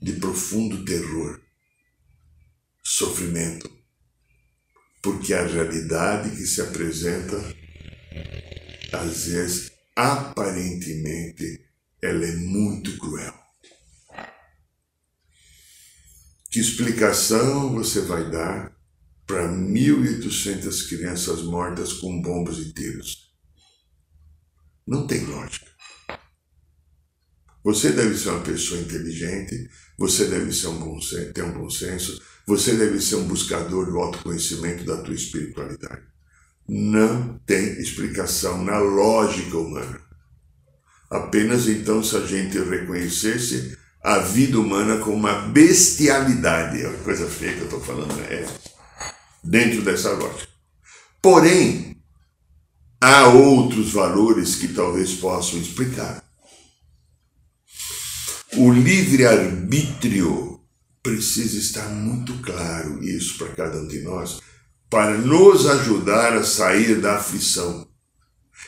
de 0.00 0.12
profundo 0.12 0.84
terror, 0.84 1.40
sofrimento 2.84 3.77
porque 5.02 5.32
a 5.32 5.46
realidade 5.46 6.30
que 6.30 6.46
se 6.46 6.60
apresenta, 6.60 7.36
às 8.92 9.26
vezes, 9.26 9.72
aparentemente, 9.94 11.64
ela 12.02 12.24
é 12.24 12.36
muito 12.36 12.96
cruel. 12.98 13.34
Que 16.50 16.60
explicação 16.60 17.74
você 17.74 18.00
vai 18.00 18.30
dar 18.30 18.74
para 19.26 19.46
1.800 19.48 20.88
crianças 20.88 21.42
mortas 21.42 21.92
com 21.92 22.22
bombas 22.22 22.58
e 22.58 22.72
tiros? 22.72 23.34
Não 24.86 25.06
tem 25.06 25.24
lógica. 25.26 25.68
Você 27.62 27.92
deve 27.92 28.16
ser 28.16 28.30
uma 28.30 28.42
pessoa 28.42 28.80
inteligente, 28.80 29.68
você 29.98 30.26
deve 30.26 30.50
ser 30.52 30.68
um 30.68 30.78
bom, 30.78 30.98
ter 31.34 31.42
um 31.42 31.52
bom 31.52 31.68
senso, 31.68 32.18
você 32.48 32.74
deve 32.74 32.98
ser 32.98 33.16
um 33.16 33.28
buscador 33.28 33.84
do 33.84 33.98
autoconhecimento 33.98 34.82
da 34.82 34.96
tua 34.96 35.14
espiritualidade. 35.14 36.00
Não 36.66 37.38
tem 37.44 37.78
explicação 37.78 38.64
na 38.64 38.78
lógica 38.78 39.58
humana. 39.58 40.00
Apenas 41.10 41.68
então 41.68 42.02
se 42.02 42.16
a 42.16 42.24
gente 42.24 42.58
reconhecesse 42.58 43.76
a 44.02 44.20
vida 44.20 44.58
humana 44.58 44.96
como 44.96 45.14
uma 45.16 45.34
bestialidade, 45.48 46.82
é 46.82 46.88
uma 46.88 46.98
coisa 47.00 47.28
feia 47.28 47.52
que 47.52 47.58
eu 47.58 47.64
estou 47.64 47.80
falando, 47.82 48.14
né? 48.14 48.24
é 48.32 48.48
dentro 49.44 49.82
dessa 49.82 50.12
lógica. 50.12 50.48
Porém, 51.20 52.02
há 52.98 53.28
outros 53.28 53.92
valores 53.92 54.54
que 54.54 54.68
talvez 54.68 55.12
possam 55.16 55.58
explicar. 55.58 56.24
O 58.56 58.72
livre-arbítrio 58.72 60.57
precisa 61.08 61.56
estar 61.56 61.88
muito 61.88 62.34
claro 62.42 63.02
isso 63.02 63.38
para 63.38 63.54
cada 63.54 63.78
um 63.78 63.86
de 63.86 64.02
nós, 64.02 64.40
para 64.90 65.16
nos 65.16 65.66
ajudar 65.66 66.34
a 66.34 66.44
sair 66.44 66.96
da 66.96 67.16
aflição 67.16 67.88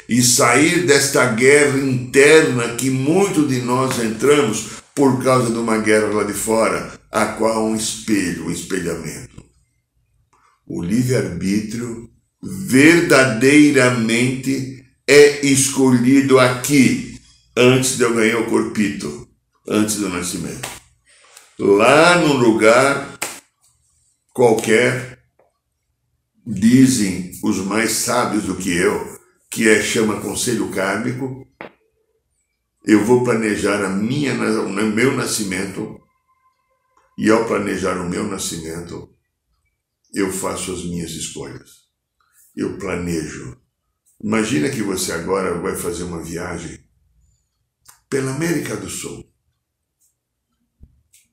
e 0.08 0.22
sair 0.22 0.86
desta 0.86 1.26
guerra 1.32 1.78
interna 1.78 2.76
que 2.76 2.88
muito 2.88 3.46
de 3.46 3.60
nós 3.60 3.98
entramos 3.98 4.68
por 4.94 5.22
causa 5.22 5.52
de 5.52 5.58
uma 5.58 5.76
guerra 5.78 6.06
lá 6.06 6.24
de 6.24 6.32
fora, 6.32 6.98
a 7.12 7.26
qual 7.26 7.52
é 7.52 7.58
um 7.58 7.76
espelho, 7.76 8.46
um 8.46 8.50
espelhamento. 8.50 9.44
O 10.66 10.82
livre-arbítrio 10.82 12.08
verdadeiramente 12.42 14.82
é 15.06 15.44
escolhido 15.44 16.38
aqui, 16.38 17.20
antes 17.54 17.98
de 17.98 18.04
eu 18.04 18.14
ganhar 18.14 18.38
o 18.38 18.46
corpito, 18.46 19.28
antes 19.68 19.96
do 19.96 20.08
nascimento 20.08 20.79
lá 21.60 22.18
no 22.18 22.32
lugar 22.32 23.18
qualquer, 24.32 25.22
dizem 26.46 27.32
os 27.44 27.58
mais 27.58 27.92
sábios 27.92 28.44
do 28.44 28.56
que 28.56 28.74
eu, 28.74 29.20
que 29.50 29.68
é 29.68 29.82
chama 29.82 30.22
conselho 30.22 30.70
kármico, 30.70 31.46
eu 32.86 33.04
vou 33.04 33.22
planejar 33.22 33.84
a 33.84 33.90
minha, 33.90 34.32
o 34.34 34.70
meu 34.70 35.14
nascimento, 35.14 36.00
e 37.18 37.30
ao 37.30 37.46
planejar 37.46 38.00
o 38.00 38.08
meu 38.08 38.26
nascimento, 38.26 39.14
eu 40.14 40.32
faço 40.32 40.72
as 40.72 40.82
minhas 40.82 41.10
escolhas. 41.10 41.90
Eu 42.56 42.78
planejo. 42.78 43.60
Imagina 44.22 44.70
que 44.70 44.82
você 44.82 45.12
agora 45.12 45.60
vai 45.60 45.76
fazer 45.76 46.04
uma 46.04 46.22
viagem 46.22 46.82
pela 48.08 48.34
América 48.34 48.74
do 48.76 48.88
Sul. 48.88 49.29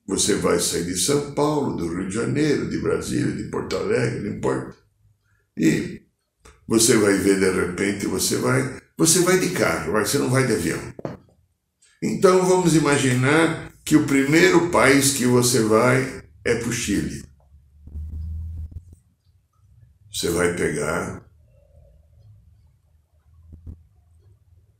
Você 0.08 0.36
vai 0.36 0.58
sair 0.58 0.86
de 0.86 0.96
São 0.96 1.32
Paulo, 1.34 1.76
do 1.76 1.86
Rio 1.86 2.08
de 2.08 2.14
Janeiro, 2.14 2.70
de 2.70 2.78
Brasília, 2.78 3.30
de 3.30 3.50
Porto 3.50 3.76
Alegre, 3.76 4.20
não 4.20 4.38
importa. 4.38 4.74
E 5.54 6.00
você 6.66 6.96
vai 6.96 7.18
ver 7.18 7.38
de 7.38 7.50
repente, 7.50 8.06
você 8.06 8.38
vai, 8.38 8.80
você 8.96 9.20
vai 9.20 9.38
de 9.38 9.50
carro, 9.50 9.92
você 9.92 10.16
não 10.16 10.30
vai 10.30 10.46
de 10.46 10.54
avião. 10.54 10.80
Então 12.02 12.46
vamos 12.46 12.74
imaginar 12.74 13.70
que 13.84 13.96
o 13.96 14.06
primeiro 14.06 14.70
país 14.70 15.12
que 15.12 15.26
você 15.26 15.60
vai 15.62 16.24
é 16.42 16.54
para 16.54 16.68
o 16.68 16.72
Chile. 16.72 17.22
Você 20.10 20.30
vai 20.30 20.56
pegar, 20.56 21.22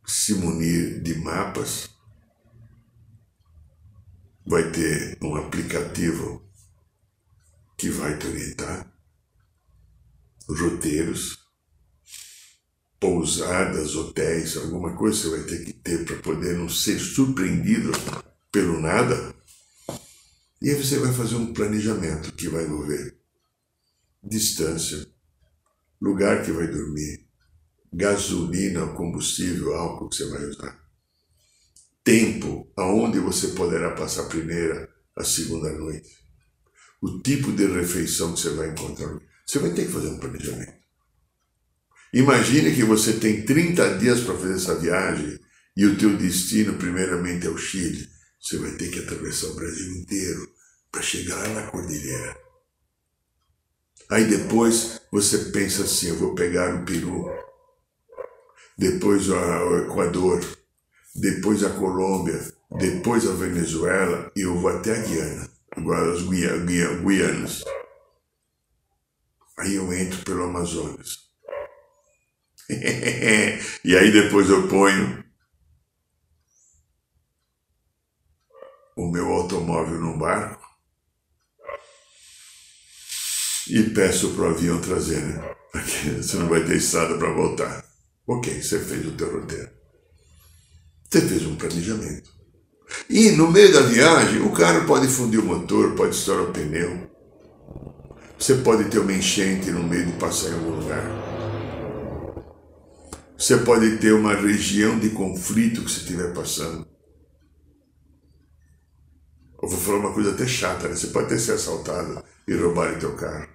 se 0.06 0.32
munir 0.34 1.02
de 1.02 1.16
mapas, 1.16 1.90
vai 4.48 4.72
ter 4.72 5.18
um 5.22 5.36
aplicativo 5.36 6.42
que 7.76 7.90
vai 7.90 8.18
te 8.18 8.26
orientar, 8.26 8.90
roteiros, 10.48 11.38
pousadas, 12.98 13.94
hotéis, 13.94 14.56
alguma 14.56 14.96
coisa 14.96 15.18
você 15.18 15.28
vai 15.28 15.42
ter 15.42 15.64
que 15.66 15.74
ter 15.74 16.02
para 16.06 16.16
poder 16.16 16.56
não 16.56 16.66
ser 16.66 16.98
surpreendido 16.98 17.92
pelo 18.50 18.80
nada. 18.80 19.34
E 20.62 20.70
aí 20.70 20.82
você 20.82 20.98
vai 20.98 21.12
fazer 21.12 21.36
um 21.36 21.52
planejamento 21.52 22.32
que 22.32 22.48
vai 22.48 22.64
envolver 22.64 23.18
distância, 24.24 25.06
lugar 26.00 26.42
que 26.42 26.52
vai 26.52 26.66
dormir, 26.66 27.28
gasolina, 27.92 28.86
combustível, 28.94 29.74
álcool 29.74 30.08
que 30.08 30.16
você 30.16 30.26
vai 30.30 30.42
usar 30.46 30.87
tempo 32.08 32.72
aonde 32.74 33.20
você 33.20 33.48
poderá 33.48 33.90
passar 33.90 34.22
a 34.22 34.28
primeira, 34.28 34.88
a 35.14 35.22
segunda 35.22 35.70
noite, 35.72 36.08
o 37.02 37.20
tipo 37.20 37.52
de 37.52 37.66
refeição 37.66 38.32
que 38.32 38.40
você 38.40 38.48
vai 38.48 38.70
encontrar. 38.70 39.20
Você 39.46 39.58
vai 39.58 39.74
ter 39.74 39.84
que 39.84 39.92
fazer 39.92 40.08
um 40.08 40.18
planejamento. 40.18 40.78
Imagine 42.14 42.74
que 42.74 42.82
você 42.82 43.12
tem 43.12 43.44
30 43.44 43.98
dias 43.98 44.20
para 44.20 44.38
fazer 44.38 44.54
essa 44.54 44.74
viagem 44.76 45.38
e 45.76 45.84
o 45.84 45.98
teu 45.98 46.16
destino, 46.16 46.78
primeiramente, 46.78 47.46
é 47.46 47.50
o 47.50 47.58
Chile, 47.58 48.08
você 48.40 48.56
vai 48.56 48.70
ter 48.70 48.90
que 48.90 49.00
atravessar 49.00 49.48
o 49.48 49.54
Brasil 49.54 49.96
inteiro 49.96 50.50
para 50.90 51.02
chegar 51.02 51.36
lá 51.36 51.48
na 51.60 51.70
cordilheira. 51.70 52.34
Aí 54.08 54.24
depois 54.24 55.02
você 55.12 55.50
pensa 55.50 55.82
assim: 55.82 56.08
eu 56.08 56.16
vou 56.16 56.34
pegar 56.34 56.74
o 56.74 56.86
Peru, 56.86 57.30
depois 58.78 59.28
o 59.28 59.76
Equador, 59.84 60.57
depois 61.20 61.64
a 61.64 61.70
Colômbia, 61.70 62.40
depois 62.78 63.26
a 63.26 63.32
Venezuela 63.32 64.30
e 64.36 64.42
eu 64.42 64.58
vou 64.58 64.70
até 64.70 64.92
a 64.92 65.02
Guiana, 65.02 65.50
agora 65.76 66.12
as 66.12 66.22
Guianas. 66.22 67.64
Aí 69.58 69.74
eu 69.74 69.92
entro 69.92 70.24
pelo 70.24 70.44
Amazonas. 70.44 71.28
e 73.84 73.96
aí 73.96 74.12
depois 74.12 74.48
eu 74.50 74.68
ponho 74.68 75.24
o 78.96 79.10
meu 79.10 79.26
automóvel 79.32 80.00
num 80.00 80.18
barco 80.18 80.68
e 83.70 83.82
peço 83.90 84.34
para 84.34 84.44
o 84.44 84.50
avião 84.50 84.80
trazer, 84.80 85.22
né? 85.22 85.54
Porque 85.70 86.10
você 86.10 86.36
não 86.36 86.48
vai 86.48 86.64
ter 86.64 86.76
estrada 86.76 87.18
para 87.18 87.32
voltar. 87.32 87.84
Ok, 88.26 88.62
você 88.62 88.78
fez 88.78 89.06
o 89.06 89.16
teu 89.16 89.40
roteiro. 89.40 89.77
Você 91.10 91.22
fez 91.22 91.46
um 91.46 91.56
planejamento. 91.56 92.30
E 93.08 93.30
no 93.30 93.50
meio 93.50 93.72
da 93.72 93.80
viagem, 93.80 94.42
o 94.42 94.52
carro 94.52 94.86
pode 94.86 95.08
fundir 95.08 95.40
o 95.40 95.44
motor, 95.44 95.94
pode 95.94 96.14
estourar 96.14 96.44
o 96.44 96.52
pneu. 96.52 97.08
Você 98.38 98.56
pode 98.56 98.90
ter 98.90 98.98
uma 98.98 99.12
enchente 99.12 99.70
no 99.70 99.82
meio 99.82 100.06
de 100.06 100.12
passar 100.12 100.50
em 100.50 100.54
algum 100.54 100.80
lugar. 100.80 101.04
Você 103.36 103.56
pode 103.58 103.96
ter 103.98 104.12
uma 104.12 104.34
região 104.34 104.98
de 104.98 105.10
conflito 105.10 105.82
que 105.82 105.90
você 105.90 106.00
estiver 106.00 106.34
passando. 106.34 106.86
Eu 109.62 109.68
vou 109.68 109.78
falar 109.78 109.98
uma 109.98 110.14
coisa 110.14 110.32
até 110.32 110.46
chata, 110.46 110.88
né? 110.88 110.94
Você 110.94 111.08
pode 111.08 111.28
ter 111.28 111.38
ser 111.38 111.52
assaltado 111.52 112.22
e 112.46 112.54
roubar 112.54 112.94
o 112.94 112.98
teu 112.98 113.16
carro. 113.16 113.48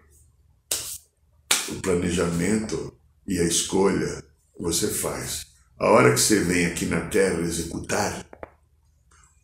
O 1.69 1.75
planejamento 1.81 2.97
e 3.27 3.39
a 3.39 3.43
escolha 3.43 4.23
você 4.59 4.87
faz. 4.87 5.52
A 5.79 5.89
hora 5.89 6.13
que 6.13 6.19
você 6.19 6.39
vem 6.39 6.65
aqui 6.65 6.85
na 6.85 7.01
Terra 7.01 7.41
executar 7.41 8.25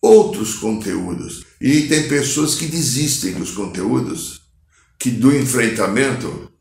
outros 0.01 0.55
conteúdos, 0.55 1.45
e 1.59 1.87
tem 1.87 2.07
pessoas 2.07 2.55
que 2.55 2.67
desistem 2.67 3.33
dos 3.33 3.51
conteúdos, 3.51 4.41
que 4.97 5.11
do 5.11 5.35
enfrentamento, 5.35 6.51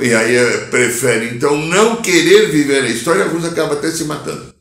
e 0.00 0.14
aí 0.14 0.34
eh, 0.34 0.66
preferem 0.70 1.34
então 1.34 1.56
não 1.66 2.00
querer 2.00 2.50
viver 2.50 2.84
a 2.84 2.88
história, 2.88 3.24
alguns 3.24 3.44
acabam 3.44 3.76
até 3.76 3.90
se 3.90 4.04
matando, 4.04 4.54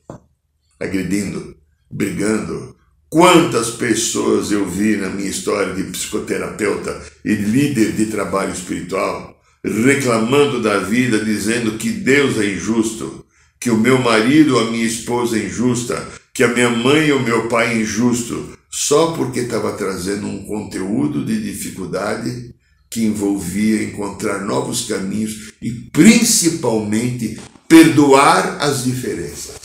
agredindo, 0.79 1.55
brigando. 1.89 2.75
Quantas 3.10 3.69
pessoas 3.69 4.51
eu 4.51 4.67
vi 4.69 4.97
na 4.97 5.10
minha 5.10 5.30
história 5.30 5.73
de 5.73 5.84
psicoterapeuta 5.84 7.01
e 7.23 7.34
líder 7.34 7.93
de 7.93 8.08
trabalho 8.08 8.51
espiritual 8.51 9.36
reclamando 9.63 10.62
da 10.62 10.80
vida, 10.80 11.23
dizendo 11.23 11.78
que 11.78 11.89
Deus 11.89 12.38
é 12.38 12.45
injusto, 12.45 13.25
que 13.60 13.70
o 13.70 13.78
meu 13.78 14.00
marido 14.00 14.56
ou 14.56 14.68
a 14.68 14.72
minha 14.72 14.86
esposa 14.86 15.38
é 15.38 15.46
injusta, 15.46 16.08
que 16.34 16.44
a 16.44 16.48
minha 16.48 16.70
mãe 16.70 17.12
ou 17.12 17.22
meu 17.22 17.48
pai 17.48 17.74
é 17.74 17.82
injusto, 17.82 18.58
só 18.70 19.13
porque 19.13 19.41
estava 19.41 19.74
trazendo 19.74 20.28
um 20.28 20.46
conteúdo 20.46 21.26
de 21.26 21.41
dificuldade 21.41 22.54
que 22.89 23.04
envolvia 23.04 23.84
encontrar 23.84 24.46
novos 24.46 24.86
caminhos 24.88 25.54
e 25.62 25.72
principalmente 25.91 27.39
perdoar 27.68 28.58
as 28.62 28.84
diferenças. 28.84 29.56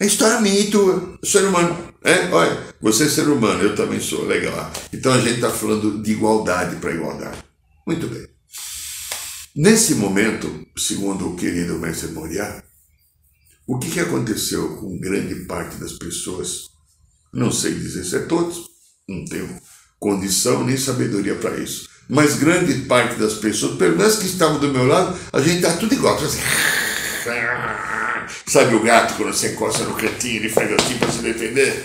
A 0.00 0.04
história 0.04 0.40
minha 0.40 0.58
e 0.58 0.70
tua, 0.70 1.18
ser 1.22 1.44
humano. 1.44 1.76
É? 2.02 2.26
Olha, 2.32 2.74
você 2.80 3.04
é 3.04 3.08
ser 3.08 3.28
humano, 3.28 3.62
eu 3.62 3.74
também 3.74 4.00
sou, 4.00 4.24
legal. 4.24 4.72
Então 4.92 5.12
a 5.12 5.18
gente 5.18 5.34
está 5.34 5.50
falando 5.50 6.02
de 6.02 6.12
igualdade 6.12 6.76
para 6.76 6.94
igualdade. 6.94 7.38
Muito 7.86 8.06
bem. 8.06 8.29
Nesse 9.54 9.96
momento, 9.96 10.64
segundo 10.76 11.28
o 11.28 11.36
querido 11.36 11.76
mestre 11.76 12.12
Moriá, 12.12 12.62
o 13.66 13.80
que, 13.80 13.98
aconteceu 13.98 14.76
com 14.76 15.00
grande 15.00 15.34
parte 15.46 15.76
das 15.76 15.92
pessoas? 15.92 16.68
Não 17.32 17.50
sei 17.50 17.74
dizer 17.74 18.04
se 18.04 18.16
é 18.16 18.20
todos, 18.20 18.68
não 19.08 19.24
tenho 19.24 19.60
condição 19.98 20.64
nem 20.64 20.76
sabedoria 20.76 21.34
para 21.34 21.58
isso. 21.58 21.88
Mas 22.08 22.36
grande 22.36 22.86
parte 22.86 23.18
das 23.18 23.34
pessoas, 23.34 23.76
pelo 23.76 23.96
menos 23.96 24.16
que 24.16 24.26
estavam 24.26 24.60
do 24.60 24.72
meu 24.72 24.86
lado, 24.86 25.18
a 25.32 25.40
gente 25.40 25.56
está 25.56 25.76
tudo 25.76 25.94
igual. 25.94 26.16
Assim, 26.16 26.38
sabe 28.46 28.76
o 28.76 28.82
gato 28.82 29.16
quando 29.16 29.34
você 29.34 29.52
encosta 29.52 29.84
no 29.84 29.94
cantinho, 29.94 30.36
ele 30.36 30.48
faz 30.48 30.72
assim 30.72 30.96
para 30.96 31.10
se 31.10 31.22
defender? 31.22 31.84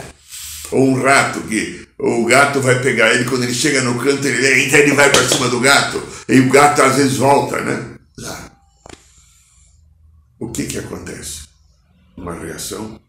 Ou 0.71 0.89
um 0.89 1.01
rato 1.01 1.41
que 1.41 1.87
o 1.97 2.25
gato 2.25 2.61
vai 2.61 2.81
pegar 2.81 3.13
ele, 3.13 3.25
quando 3.25 3.43
ele 3.43 3.53
chega 3.53 3.81
no 3.81 3.99
canto, 3.99 4.27
ele 4.27 4.65
entra, 4.65 4.79
ele 4.79 4.93
vai 4.93 5.09
para 5.09 5.27
cima 5.27 5.47
do 5.47 5.59
gato. 5.59 6.01
E 6.27 6.39
o 6.39 6.49
gato 6.49 6.81
às 6.81 6.95
vezes 6.95 7.17
volta, 7.17 7.61
né? 7.61 7.97
Lá. 8.17 8.51
O 10.39 10.51
que 10.51 10.65
que 10.65 10.77
acontece? 10.77 11.43
Uma 12.17 12.33
reação. 12.33 12.99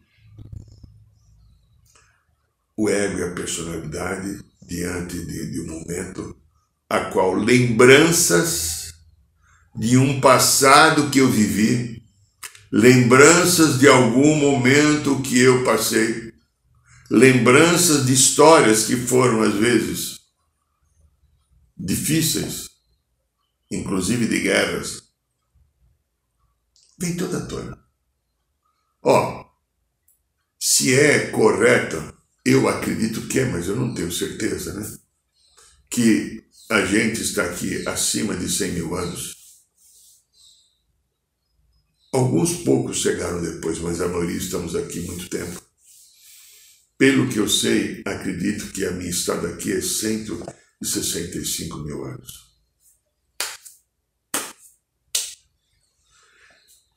O 2.77 2.89
ego 2.89 3.19
e 3.19 3.25
a 3.25 3.31
personalidade 3.33 4.39
diante 4.63 5.19
de, 5.25 5.53
de 5.53 5.61
um 5.63 5.67
momento 5.67 6.37
a 6.89 7.01
qual 7.07 7.35
lembranças 7.35 8.95
de 9.75 9.97
um 9.97 10.21
passado 10.21 11.11
que 11.11 11.19
eu 11.19 11.29
vivi, 11.29 12.03
lembranças 12.71 13.79
de 13.79 13.89
algum 13.89 14.35
momento 14.37 15.21
que 15.21 15.39
eu 15.39 15.65
passei, 15.65 16.26
lembranças 17.11 18.07
de 18.07 18.13
histórias 18.13 18.87
que 18.87 18.97
foram 18.97 19.43
às 19.43 19.55
vezes 19.55 20.21
difíceis, 21.77 22.69
inclusive 23.71 24.27
de 24.27 24.41
guerras, 24.41 25.03
vem 26.99 27.17
toda 27.17 27.39
à 27.39 27.47
tona. 27.47 27.79
Ó, 29.03 29.45
se 30.59 30.95
é 30.95 31.31
correto, 31.31 32.17
eu 32.45 32.69
acredito 32.69 33.29
que 33.29 33.41
é, 33.41 33.45
mas 33.45 33.69
eu 33.69 33.77
não 33.77 33.95
tenho 33.95 34.11
certeza, 34.11 34.73
né? 34.73 34.99
Que 35.91 36.45
a 36.71 36.85
gente 36.85 37.21
está 37.21 37.45
aqui 37.45 37.87
acima 37.87 38.37
de 38.37 38.49
100 38.49 38.73
mil 38.73 38.95
anos. 38.97 39.37
Alguns 42.13 42.55
poucos 42.65 42.99
chegaram 42.99 43.43
depois, 43.43 43.79
mas 43.79 44.01
a 44.01 44.09
maioria 44.09 44.37
estamos 44.37 44.75
aqui 44.75 45.01
muito 45.01 45.29
tempo. 45.29 45.66
Pelo 46.99 47.29
que 47.29 47.39
eu 47.39 47.49
sei, 47.49 48.03
acredito 48.07 48.73
que 48.73 48.85
a 48.85 48.91
minha 48.93 49.11
estada 49.11 49.49
aqui 49.49 49.71
é 49.73 49.81
165 49.81 51.79
mil 51.79 52.05
anos. 52.05 52.47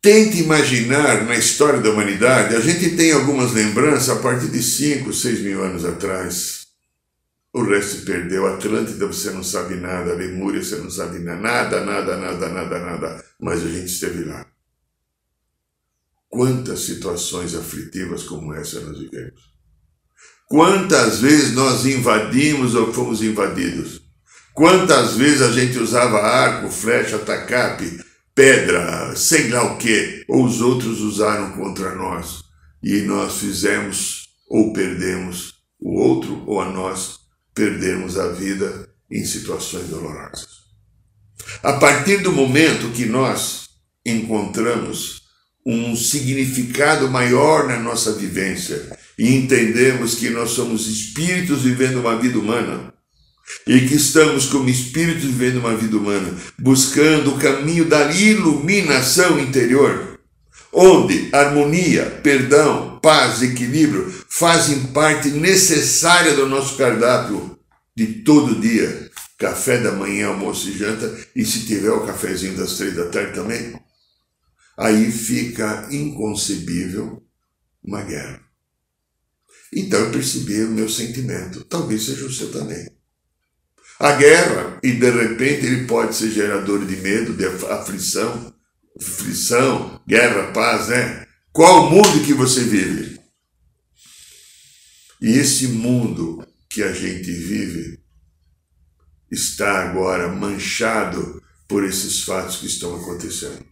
Tente 0.01 0.37
imaginar 0.37 1.25
na 1.25 1.35
história 1.35 1.81
da 1.81 1.89
humanidade, 1.89 2.55
a 2.55 2.61
gente 2.61 2.95
tem 2.95 3.11
algumas 3.11 3.51
lembranças 3.51 4.07
a 4.09 4.21
partir 4.21 4.47
de 4.47 4.63
5, 4.63 5.11
6 5.11 5.41
mil 5.41 5.61
anos 5.61 5.83
atrás. 5.83 6.67
O 7.51 7.63
resto 7.63 7.97
se 7.97 8.05
perdeu. 8.05 8.47
Atlântida 8.47 9.05
você 9.05 9.31
não 9.31 9.43
sabe 9.43 9.75
nada, 9.75 10.13
Lemúria 10.13 10.63
você 10.63 10.77
não 10.77 10.89
sabe 10.89 11.19
nada, 11.19 11.83
nada, 11.83 12.15
nada, 12.15 12.47
nada, 12.47 12.79
nada. 12.79 13.25
Mas 13.41 13.61
a 13.61 13.67
gente 13.67 13.91
esteve 13.91 14.23
lá. 14.23 14.45
Quantas 16.29 16.81
situações 16.81 17.53
aflitivas 17.53 18.23
como 18.23 18.53
essa 18.53 18.79
nós 18.79 18.99
vivemos? 18.99 19.48
Quantas 20.49 21.19
vezes 21.19 21.53
nós 21.53 21.85
invadimos 21.85 22.73
ou 22.73 22.91
fomos 22.91 23.21
invadidos? 23.21 24.01
Quantas 24.51 25.13
vezes 25.13 25.43
a 25.43 25.51
gente 25.51 25.77
usava 25.77 26.17
arco, 26.17 26.71
flecha, 26.71 27.19
tacape, 27.19 28.03
pedra, 28.33 29.15
sei 29.15 29.49
lá 29.49 29.63
o 29.71 29.77
que, 29.77 30.25
ou 30.27 30.43
os 30.43 30.59
outros 30.59 31.01
usaram 31.01 31.51
contra 31.51 31.93
nós 31.93 32.43
e 32.81 33.01
nós 33.01 33.37
fizemos 33.37 34.27
ou 34.49 34.73
perdemos 34.73 35.53
o 35.79 35.99
outro 35.99 36.43
ou 36.47 36.59
a 36.59 36.65
nós 36.67 37.19
perdemos 37.53 38.17
a 38.17 38.29
vida 38.29 38.89
em 39.11 39.23
situações 39.23 39.87
dolorosas. 39.87 40.47
A 41.61 41.73
partir 41.73 42.23
do 42.23 42.31
momento 42.31 42.89
que 42.89 43.05
nós 43.05 43.69
encontramos 44.03 45.21
um 45.63 45.95
significado 45.95 47.07
maior 47.07 47.67
na 47.67 47.77
nossa 47.77 48.13
vivência 48.13 48.97
e 49.19 49.35
entendemos 49.35 50.15
que 50.15 50.29
nós 50.29 50.51
somos 50.51 50.87
espíritos 50.87 51.63
vivendo 51.63 51.99
uma 51.99 52.17
vida 52.17 52.39
humana 52.39 52.93
e 53.67 53.81
que 53.81 53.95
estamos 53.95 54.45
como 54.45 54.69
espíritos 54.69 55.25
vivendo 55.25 55.57
uma 55.57 55.75
vida 55.75 55.97
humana, 55.97 56.33
buscando 56.57 57.35
o 57.35 57.37
caminho 57.37 57.83
da 57.83 58.09
iluminação 58.13 59.37
interior, 59.37 60.21
onde 60.71 61.27
harmonia, 61.33 62.05
perdão, 62.23 62.97
paz, 63.03 63.41
equilíbrio 63.41 64.09
fazem 64.29 64.87
parte 64.87 65.29
necessária 65.31 66.33
do 66.33 66.47
nosso 66.47 66.77
cardápio 66.77 67.59
de 67.93 68.23
todo 68.23 68.61
dia. 68.61 69.09
Café 69.37 69.79
da 69.79 69.91
manhã, 69.91 70.27
almoço 70.27 70.69
e 70.69 70.77
janta, 70.77 71.17
e 71.35 71.45
se 71.45 71.65
tiver 71.65 71.91
o 71.91 72.05
cafezinho 72.05 72.55
das 72.55 72.77
três 72.77 72.93
da 72.93 73.07
tarde 73.07 73.33
também, 73.33 73.73
aí 74.77 75.11
fica 75.11 75.87
inconcebível 75.91 77.23
uma 77.81 78.01
guerra. 78.01 78.48
Então 79.73 79.99
eu 79.99 80.11
percebi 80.11 80.63
o 80.63 80.71
meu 80.71 80.89
sentimento, 80.89 81.63
talvez 81.63 82.05
seja 82.05 82.25
o 82.25 82.31
seu 82.31 82.51
também. 82.51 82.89
A 83.99 84.13
guerra, 84.13 84.79
e 84.81 84.93
de 84.93 85.09
repente 85.09 85.65
ele 85.65 85.85
pode 85.85 86.15
ser 86.15 86.31
gerador 86.31 86.85
de 86.85 86.95
medo, 86.97 87.33
de 87.33 87.45
aflição, 87.45 88.53
aflição, 88.99 90.01
guerra, 90.07 90.51
paz, 90.53 90.87
né? 90.87 91.27
Qual 91.51 91.87
o 91.87 91.89
mundo 91.89 92.25
que 92.25 92.33
você 92.33 92.63
vive? 92.63 93.19
E 95.21 95.37
esse 95.37 95.67
mundo 95.67 96.47
que 96.69 96.81
a 96.81 96.93
gente 96.93 97.29
vive 97.29 97.99
está 99.29 99.83
agora 99.83 100.29
manchado 100.29 101.41
por 101.67 101.83
esses 101.83 102.23
fatos 102.23 102.57
que 102.57 102.67
estão 102.67 102.95
acontecendo. 102.95 103.68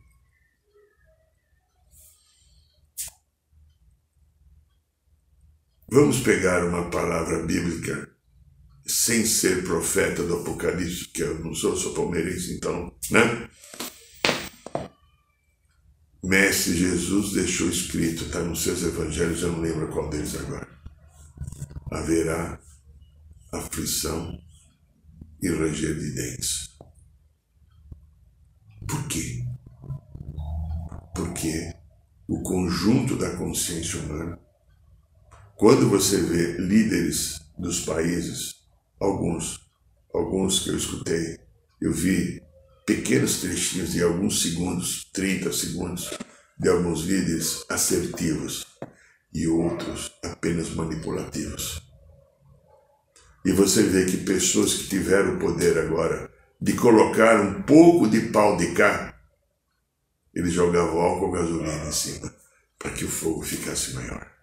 Vamos 5.90 6.20
pegar 6.20 6.66
uma 6.66 6.90
palavra 6.90 7.44
bíblica 7.44 8.10
sem 8.86 9.26
ser 9.26 9.64
profeta 9.64 10.22
do 10.22 10.42
Apocalipse, 10.42 11.08
que 11.08 11.24
eu 11.24 11.40
não 11.40 11.56
sou, 11.56 11.78
sou 11.78 11.94
palmeirense, 11.94 12.56
então, 12.56 12.94
né? 13.10 13.50
Mestre 16.22 16.76
Jesus 16.76 17.32
deixou 17.32 17.70
escrito, 17.70 18.26
está 18.26 18.42
nos 18.42 18.64
seus 18.64 18.84
evangelhos, 18.84 19.42
eu 19.42 19.54
não 19.54 19.62
lembro 19.62 19.90
qual 19.90 20.10
deles 20.10 20.36
agora. 20.36 20.68
Haverá 21.90 22.60
aflição 23.54 24.38
e 25.42 25.48
ranger 25.48 25.98
de 25.98 26.12
dentes. 26.12 26.78
Por 28.86 29.08
quê? 29.08 29.42
Porque 31.16 31.74
o 32.28 32.42
conjunto 32.44 33.16
da 33.16 33.38
consciência 33.38 34.00
humana 34.02 34.47
quando 35.58 35.90
você 35.90 36.18
vê 36.22 36.52
líderes 36.54 37.42
dos 37.58 37.80
países, 37.80 38.58
alguns, 39.00 39.60
alguns 40.14 40.60
que 40.60 40.70
eu 40.70 40.78
escutei, 40.78 41.40
eu 41.82 41.92
vi 41.92 42.44
pequenos 42.86 43.42
trechinhos 43.42 43.94
de 43.94 44.04
alguns 44.04 44.44
segundos, 44.44 45.10
30 45.12 45.52
segundos, 45.52 46.12
de 46.60 46.70
alguns 46.70 47.02
líderes 47.02 47.66
assertivos 47.70 48.68
e 49.34 49.48
outros 49.48 50.12
apenas 50.24 50.70
manipulativos. 50.70 51.82
E 53.44 53.52
você 53.52 53.82
vê 53.82 54.06
que 54.06 54.18
pessoas 54.18 54.76
que 54.76 54.90
tiveram 54.90 55.38
o 55.38 55.40
poder 55.40 55.80
agora 55.80 56.30
de 56.62 56.74
colocar 56.74 57.42
um 57.42 57.64
pouco 57.64 58.08
de 58.08 58.30
pau 58.30 58.58
de 58.58 58.74
cá, 58.74 59.20
eles 60.36 60.54
jogavam 60.54 61.02
álcool 61.02 61.32
gasolina 61.32 61.88
em 61.88 61.92
cima 61.92 62.32
para 62.78 62.92
que 62.92 63.06
o 63.06 63.10
fogo 63.10 63.42
ficasse 63.42 63.96
maior 63.96 64.37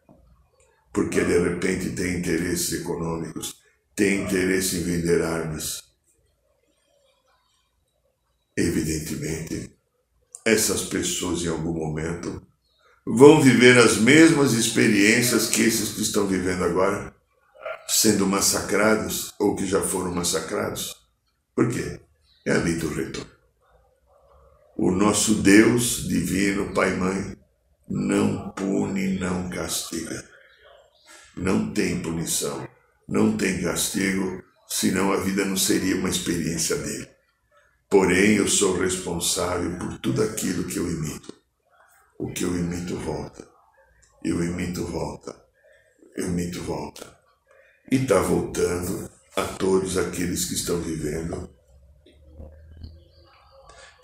porque 0.94 1.24
de 1.24 1.38
repente 1.40 1.90
tem 1.90 2.18
interesses 2.18 2.80
econômicos, 2.80 3.57
tem 3.96 4.22
interesse 4.22 4.76
em 4.76 4.83
vender 4.85 5.22
armas. 5.22 5.83
Evidentemente, 8.57 9.76
essas 10.46 10.85
pessoas 10.85 11.42
em 11.42 11.48
algum 11.48 11.74
momento 11.74 12.46
vão 13.04 13.42
viver 13.42 13.76
as 13.76 13.98
mesmas 13.98 14.52
experiências 14.52 15.48
que 15.48 15.62
esses 15.62 15.94
que 15.94 16.02
estão 16.02 16.28
vivendo 16.28 16.62
agora, 16.62 17.12
sendo 17.88 18.24
massacrados 18.24 19.35
ou 19.40 19.57
que 19.57 19.66
já 19.66 19.83
foram 19.83 20.14
massacrados. 20.14 20.94
Por 21.57 21.68
quê? 21.70 22.00
É 22.46 22.52
a 22.52 22.59
lei 22.59 22.76
do 22.76 22.88
retorno. 22.88 23.30
O 24.76 24.92
nosso 24.92 25.35
Deus 25.42 26.07
divino, 26.07 26.72
Pai 26.72 26.94
e 26.94 26.96
Mãe, 26.96 27.37
não 27.88 28.50
pune, 28.50 29.18
não 29.18 29.50
castiga 29.50 30.34
não 31.37 31.73
tem 31.73 32.01
punição, 32.01 32.66
não 33.09 33.37
tem 33.37 33.62
castigo, 33.62 34.42
senão 34.68 35.12
a 35.12 35.16
vida 35.16 35.44
não 35.44 35.57
seria 35.57 35.97
uma 35.97 36.09
experiência 36.09 36.77
dele. 36.77 37.09
Porém, 37.88 38.37
eu 38.37 38.49
sou 38.49 38.77
responsável 38.79 39.79
por 39.79 39.99
tudo 39.99 40.23
aquilo 40.23 40.64
que 40.64 40.79
eu 40.79 40.90
imito. 40.90 41.33
O 42.18 42.33
que 42.33 42.44
eu 42.44 42.57
imito 42.57 42.97
volta. 42.97 43.47
Eu 44.23 44.42
imito 44.42 44.85
volta. 44.87 45.35
Eu 46.16 46.27
imito 46.27 46.62
volta. 46.62 47.16
E 47.90 47.97
está 47.97 48.20
voltando 48.20 49.11
a 49.37 49.42
todos 49.42 49.99
aqueles 49.99 50.47
que 50.47 50.55
estão 50.55 50.81
vivendo 50.81 51.55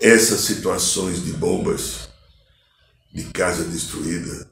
essas 0.01 0.41
situações 0.41 1.23
de 1.23 1.31
bombas, 1.33 2.09
de 3.13 3.25
casa 3.25 3.63
destruída, 3.63 4.50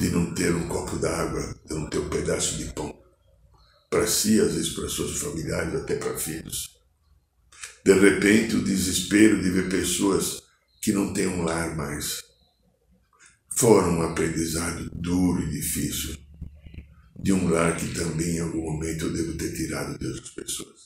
de 0.00 0.08
não 0.08 0.34
ter 0.34 0.54
um 0.54 0.66
copo 0.66 0.96
d'água, 0.96 1.54
de 1.66 1.74
não 1.74 1.90
ter 1.90 1.98
um 1.98 2.08
pedaço 2.08 2.56
de 2.56 2.72
pão. 2.72 2.98
Para 3.90 4.06
si, 4.06 4.40
às 4.40 4.54
vezes 4.54 4.70
para 4.70 4.88
seus 4.88 5.20
familiares, 5.20 5.74
até 5.74 5.96
para 5.96 6.16
filhos. 6.16 6.80
De 7.84 7.92
repente, 7.92 8.56
o 8.56 8.64
desespero 8.64 9.42
de 9.42 9.50
ver 9.50 9.68
pessoas 9.68 10.42
que 10.80 10.90
não 10.90 11.12
têm 11.12 11.26
um 11.26 11.42
lar 11.42 11.76
mais. 11.76 12.22
Fora 13.50 13.88
um 13.88 14.00
aprendizado 14.00 14.90
duro 14.94 15.42
e 15.42 15.50
difícil 15.50 16.16
de 17.22 17.34
um 17.34 17.50
lar 17.50 17.76
que 17.76 17.92
também 17.92 18.36
em 18.36 18.40
algum 18.40 18.72
momento 18.72 19.04
eu 19.04 19.12
devo 19.12 19.36
ter 19.36 19.52
tirado 19.52 19.98
dessas 19.98 20.30
pessoas. 20.30 20.80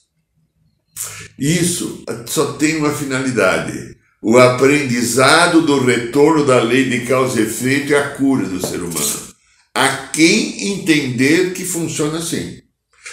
Isso 1.39 2.05
só 2.27 2.55
tem 2.55 2.79
uma 2.79 2.93
finalidade: 2.93 3.97
o 4.27 4.39
aprendizado 4.39 5.61
do 5.61 5.85
retorno 5.85 6.47
da 6.47 6.59
lei 6.63 6.89
de 6.89 7.05
causa 7.05 7.39
e 7.39 7.43
efeito 7.43 7.93
e 7.93 7.95
a 7.95 8.09
cura 8.13 8.49
do 8.49 8.59
ser 8.67 8.83
humano. 8.83 9.35
A 9.75 10.07
quem 10.07 10.73
entender 10.73 11.53
que 11.53 11.63
funciona 11.63 12.21
assim. 12.21 12.63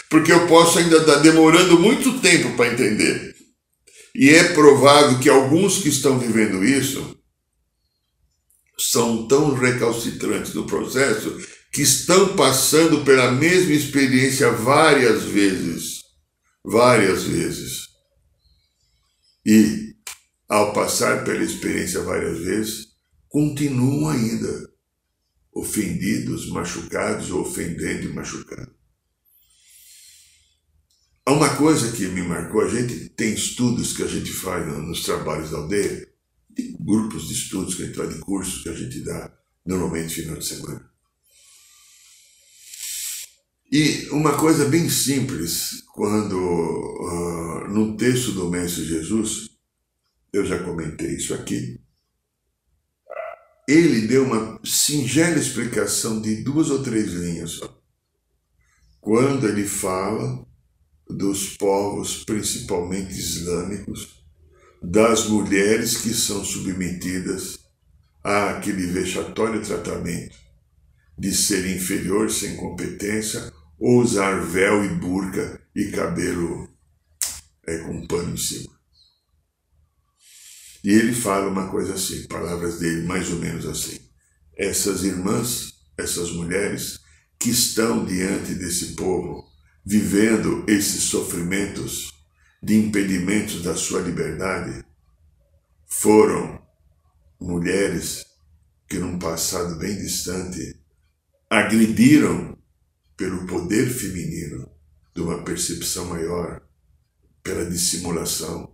Porque 0.10 0.32
eu 0.32 0.48
posso 0.48 0.80
ainda 0.80 1.00
estar 1.00 1.18
demorando 1.18 1.78
muito 1.78 2.18
tempo 2.22 2.56
para 2.56 2.72
entender. 2.72 3.36
E 4.16 4.30
é 4.30 4.54
provável 4.54 5.20
que 5.20 5.28
alguns 5.28 5.80
que 5.80 5.90
estão 5.90 6.18
vivendo 6.18 6.64
isso 6.64 7.18
são 8.80 9.28
tão 9.28 9.54
recalcitrantes 9.54 10.54
do 10.54 10.64
processo 10.64 11.38
que 11.74 11.82
estão 11.82 12.38
passando 12.38 13.04
pela 13.04 13.34
mesma 13.34 13.74
experiência 13.74 14.50
várias 14.50 15.24
vezes. 15.24 16.04
Várias 16.64 17.24
vezes. 17.24 17.88
E 19.46 19.91
ao 20.52 20.74
passar 20.74 21.24
pela 21.24 21.42
experiência 21.42 22.02
várias 22.02 22.40
vezes, 22.40 22.88
continuam 23.30 24.10
ainda 24.10 24.70
ofendidos, 25.54 26.50
machucados, 26.50 27.32
ofendendo 27.32 28.10
e 28.10 28.14
machucando. 28.14 28.70
Há 31.26 31.32
uma 31.32 31.56
coisa 31.56 31.94
que 31.94 32.06
me 32.08 32.22
marcou, 32.22 32.60
a 32.60 32.68
gente 32.68 33.08
tem 33.12 33.34
estudos 33.34 33.96
que 33.96 34.04
a 34.04 34.08
gente 34.08 34.30
faz 34.30 34.68
nos 34.68 35.06
trabalhos 35.06 35.52
da 35.52 35.58
aldeia, 35.58 36.12
de 36.50 36.76
grupos 36.82 37.30
de 37.30 37.34
estudos 37.34 37.76
que 37.76 37.84
a 37.84 37.86
gente 37.86 37.96
faz, 37.96 38.14
de 38.14 38.20
cursos 38.20 38.62
que 38.62 38.68
a 38.68 38.76
gente 38.76 39.00
dá, 39.06 39.34
normalmente 39.66 40.16
final 40.16 40.36
de 40.36 40.46
semana. 40.46 40.86
E 43.72 44.10
uma 44.12 44.38
coisa 44.38 44.66
bem 44.66 44.90
simples, 44.90 45.82
quando 45.94 46.36
uh, 46.36 47.70
no 47.70 47.96
texto 47.96 48.34
do 48.34 48.50
Mestre 48.50 48.84
Jesus, 48.84 49.51
eu 50.34 50.46
já 50.46 50.64
comentei 50.64 51.16
isso 51.16 51.34
aqui. 51.34 51.80
Ele 53.68 54.08
deu 54.08 54.26
uma 54.26 54.60
singela 54.64 55.38
explicação 55.38 56.22
de 56.22 56.44
duas 56.44 56.70
ou 56.70 56.82
três 56.84 57.12
linhas. 57.14 57.60
Quando 59.00 59.48
ele 59.48 59.68
fala 59.68 60.46
dos 61.08 61.56
povos, 61.58 62.24
principalmente 62.24 63.12
islâmicos, 63.12 64.24
das 64.82 65.28
mulheres 65.28 65.98
que 65.98 66.14
são 66.14 66.44
submetidas 66.44 67.60
a 68.24 68.52
aquele 68.52 68.88
vexatório 68.88 69.62
tratamento 69.64 70.36
de 71.18 71.34
ser 71.36 71.76
inferior, 71.76 72.32
sem 72.32 72.56
competência, 72.56 73.52
ou 73.80 74.02
usar 74.02 74.40
véu 74.42 74.84
e 74.84 74.90
burca 74.90 75.62
e 75.76 75.92
cabelo 75.92 76.68
é, 77.68 77.78
com 77.80 78.08
pano 78.08 78.34
em 78.34 78.38
cima. 78.38 78.71
E 80.84 80.92
ele 80.92 81.14
fala 81.14 81.48
uma 81.48 81.70
coisa 81.70 81.94
assim, 81.94 82.28
palavras 82.28 82.80
dele 82.80 83.06
mais 83.06 83.30
ou 83.32 83.38
menos 83.38 83.66
assim. 83.66 84.00
Essas 84.58 85.04
irmãs, 85.04 85.74
essas 85.98 86.32
mulheres 86.32 87.00
que 87.40 87.50
estão 87.50 88.06
diante 88.06 88.56
desse 88.56 88.94
povo, 88.94 89.46
vivendo 89.86 90.64
esses 90.68 91.04
sofrimentos 91.04 92.12
de 92.62 92.76
impedimentos 92.76 93.64
da 93.64 93.76
sua 93.76 94.02
liberdade, 94.02 94.84
foram 95.88 96.62
mulheres 97.40 98.26
que 98.88 99.00
num 99.00 99.18
passado 99.18 99.76
bem 99.78 99.98
distante 99.98 100.80
agrediram 101.50 102.58
pelo 103.18 103.46
poder 103.46 103.90
feminino 103.90 104.70
de 105.16 105.22
uma 105.22 105.44
percepção 105.44 106.06
maior, 106.06 106.62
pela 107.44 107.66
dissimulação, 107.66 108.74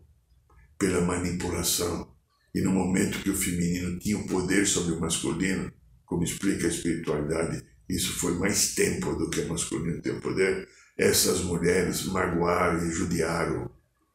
pela 0.77 1.01
manipulação. 1.01 2.15
E 2.53 2.61
no 2.61 2.71
momento 2.71 3.21
que 3.21 3.29
o 3.29 3.35
feminino 3.35 3.99
tinha 3.99 4.17
o 4.17 4.27
poder 4.27 4.65
sobre 4.65 4.93
o 4.93 4.99
masculino, 4.99 5.71
como 6.05 6.23
explica 6.23 6.67
a 6.67 6.69
espiritualidade, 6.69 7.63
isso 7.89 8.13
foi 8.13 8.33
mais 8.37 8.73
tempo 8.75 9.15
do 9.15 9.29
que 9.29 9.41
a 9.41 9.47
masculino 9.47 10.01
tem 10.01 10.19
poder. 10.19 10.67
Essas 10.97 11.41
mulheres 11.41 12.05
magoaram 12.05 12.85
e 12.85 12.91
judiaram, 12.91 13.69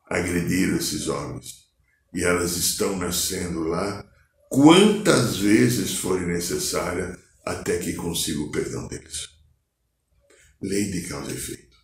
agrediram 0.09 0.77
esses 0.77 1.09
homens. 1.09 1.63
E 2.15 2.23
elas 2.23 2.57
estão 2.57 2.97
nascendo 2.99 3.61
lá 3.61 4.05
quantas 4.49 5.39
vezes 5.39 5.95
forem 5.95 6.27
necessárias 6.27 7.19
até 7.45 7.79
que 7.79 7.95
consiga 7.95 8.41
o 8.41 8.51
perdão 8.51 8.87
deles. 8.89 9.29
Lei 10.61 10.91
de 10.91 11.09
causa 11.09 11.31
e 11.31 11.35
efeito. 11.35 11.77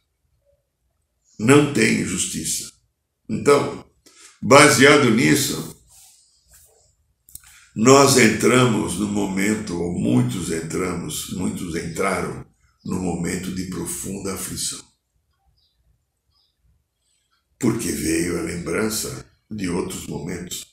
Não 1.39 1.73
tem 1.73 2.05
justiça. 2.05 2.71
Então, 3.29 3.88
baseado 4.43 5.11
nisso, 5.11 5.77
nós 7.75 8.19
entramos 8.19 8.99
no 8.99 9.07
momento, 9.07 9.81
ou 9.81 9.99
muitos 9.99 10.51
entramos, 10.51 11.33
muitos 11.35 11.77
entraram 11.77 12.45
no 12.85 13.01
momento 13.01 13.55
de 13.55 13.67
profunda 13.67 14.35
aflição. 14.35 14.81
Porque 17.59 17.91
veio 17.93 18.39
a 18.39 18.43
lembrança 18.43 19.25
de 19.51 19.69
outros 19.69 20.07
momentos. 20.07 20.67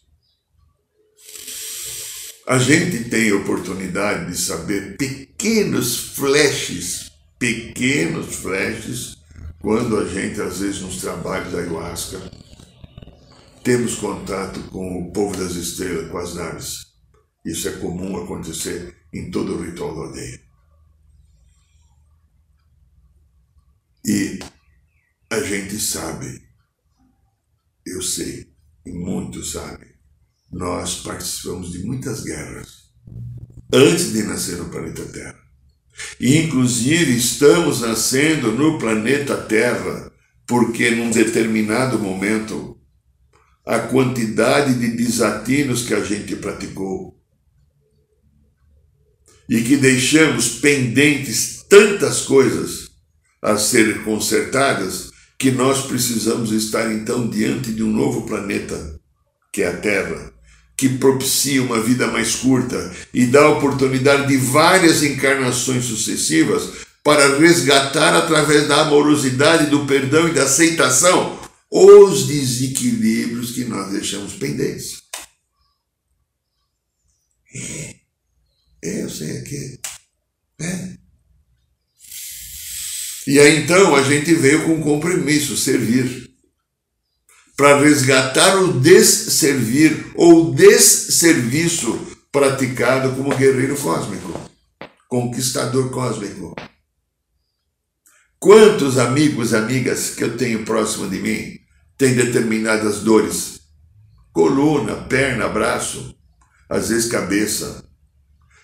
A 2.47 2.59
gente 2.59 3.09
tem 3.09 3.31
oportunidade 3.33 4.31
de 4.31 4.37
saber 4.39 4.97
pequenos 4.97 6.15
flashes, 6.15 7.11
pequenos 7.39 8.35
flashes, 8.35 9.15
quando 9.59 9.97
a 9.97 10.07
gente, 10.07 10.39
às 10.41 10.59
vezes, 10.59 10.81
nos 10.81 10.97
trabalhos 10.97 11.51
da 11.51 11.59
ayahuasca, 11.59 12.31
temos 13.65 13.95
contato 13.95 14.61
com 14.69 15.01
o 15.01 15.11
povo 15.11 15.35
das 15.35 15.53
estrelas, 15.53 16.11
com 16.11 16.19
as 16.19 16.35
naves. 16.35 16.85
Isso 17.43 17.67
é 17.67 17.71
comum 17.71 18.15
acontecer 18.15 18.95
em 19.11 19.31
todo 19.31 19.55
o 19.55 19.61
ritual 19.63 19.95
da 19.95 20.01
aldeia. 20.01 20.39
E 24.05 24.39
a 25.31 25.39
gente 25.39 25.79
sabe, 25.79 26.43
eu 27.87 28.03
sei, 28.03 28.53
e 28.85 28.91
muitos 28.91 29.53
sabem, 29.53 29.89
nós 30.51 31.01
participamos 31.01 31.71
de 31.71 31.83
muitas 31.83 32.23
guerras 32.23 32.91
antes 33.73 34.13
de 34.13 34.21
nascer 34.21 34.57
no 34.57 34.69
planeta 34.69 35.03
Terra. 35.05 35.39
E, 36.19 36.37
inclusive, 36.37 37.17
estamos 37.17 37.81
nascendo 37.81 38.51
no 38.51 38.77
planeta 38.77 39.35
Terra 39.35 40.11
porque, 40.45 40.91
num 40.91 41.09
determinado 41.09 41.97
momento, 41.97 42.74
a 43.65 43.79
quantidade 43.79 44.75
de 44.75 44.95
desatinos 44.95 45.83
que 45.83 45.93
a 45.93 46.03
gente 46.03 46.35
praticou. 46.35 47.15
E 49.49 49.61
que 49.61 49.75
deixamos 49.77 50.59
pendentes 50.59 51.63
tantas 51.67 52.21
coisas 52.21 52.89
a 53.41 53.57
serem 53.57 54.03
consertadas 54.03 55.11
que 55.37 55.51
nós 55.51 55.85
precisamos 55.85 56.51
estar 56.51 56.91
então 56.91 57.27
diante 57.27 57.71
de 57.71 57.83
um 57.83 57.91
novo 57.91 58.23
planeta, 58.23 58.99
que 59.51 59.61
é 59.61 59.67
a 59.67 59.77
Terra, 59.77 60.31
que 60.77 60.89
propicia 60.89 61.61
uma 61.61 61.79
vida 61.79 62.07
mais 62.07 62.35
curta 62.35 62.91
e 63.13 63.25
dá 63.25 63.49
oportunidade 63.49 64.27
de 64.27 64.37
várias 64.37 65.03
encarnações 65.03 65.85
sucessivas 65.85 66.85
para 67.03 67.37
resgatar 67.37 68.15
através 68.15 68.67
da 68.67 68.81
amorosidade, 68.81 69.69
do 69.69 69.85
perdão 69.85 70.27
e 70.27 70.33
da 70.33 70.43
aceitação 70.43 71.44
os 71.77 72.25
desequilíbrios 72.25 73.51
que 73.51 73.65
nós 73.65 73.91
deixamos 73.91 74.33
pendentes. 74.35 75.03
É, 77.53 79.01
eu 79.01 79.09
sei 79.09 79.39
aqui. 79.39 79.79
É. 80.61 80.97
E 83.27 83.39
aí 83.39 83.63
então 83.63 83.93
a 83.93 84.03
gente 84.03 84.33
veio 84.35 84.63
com 84.63 84.81
compromisso, 84.81 85.57
servir 85.57 86.33
para 87.57 87.81
resgatar 87.81 88.55
o 88.55 88.79
desservir 88.79 90.13
ou 90.15 90.53
desserviço 90.53 92.07
praticado 92.31 93.15
como 93.17 93.35
guerreiro 93.35 93.77
cósmico, 93.77 94.49
conquistador 95.09 95.91
cósmico. 95.91 96.55
Quantos 98.39 98.97
amigos, 98.97 99.53
amigas 99.53 100.11
que 100.11 100.23
eu 100.23 100.37
tenho 100.37 100.63
próximo 100.63 101.09
de 101.09 101.19
mim 101.19 101.64
têm 101.97 102.13
determinadas 102.13 102.99
dores? 102.99 103.59
Coluna, 104.31 104.95
perna, 104.95 105.47
braço, 105.47 106.15
às 106.69 106.89
vezes 106.89 107.09
cabeça. 107.09 107.83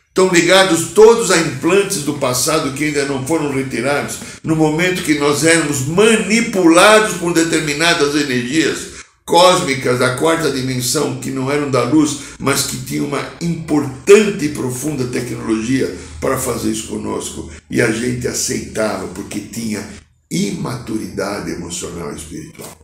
Estão 0.08 0.28
ligados 0.28 0.89
todos 0.89 1.32
a 1.32 1.38
implantes 1.38 2.04
do 2.04 2.15
passado 2.15 2.74
que 2.74 2.84
ainda 2.84 3.06
não 3.06 3.26
foram 3.26 3.54
retirados, 3.54 4.17
no 4.44 4.58
momento 4.58 5.04
que 5.04 5.17
nós 5.17 5.46
éramos 5.46 5.88
manipulados 5.88 7.17
por 7.17 7.34
determinadas 7.34 8.13
energias 8.15 8.91
cósmicas 9.24 10.00
da 10.00 10.15
quarta 10.15 10.52
dimensão, 10.52 11.22
que 11.22 11.32
não 11.32 11.50
eram 11.50 11.72
da 11.72 11.84
luz, 11.84 12.17
mas 12.38 12.63
que 12.63 12.78
tinham 12.78 13.06
uma 13.06 13.26
importante 13.39 14.44
e 14.44 14.50
profunda 14.50 15.06
tecnologia 15.06 15.96
para 16.20 16.38
fazer 16.38 16.72
isso 16.72 16.89
conosco. 16.89 17.50
E 17.70 17.82
a 17.82 17.89
gente 17.91 18.28
aceitava 18.28 19.08
porque 19.08 19.39
tinha 19.39 19.88
imaturidade 20.30 21.52
emocional 21.52 22.12
e 22.12 22.17
espiritual. 22.17 22.81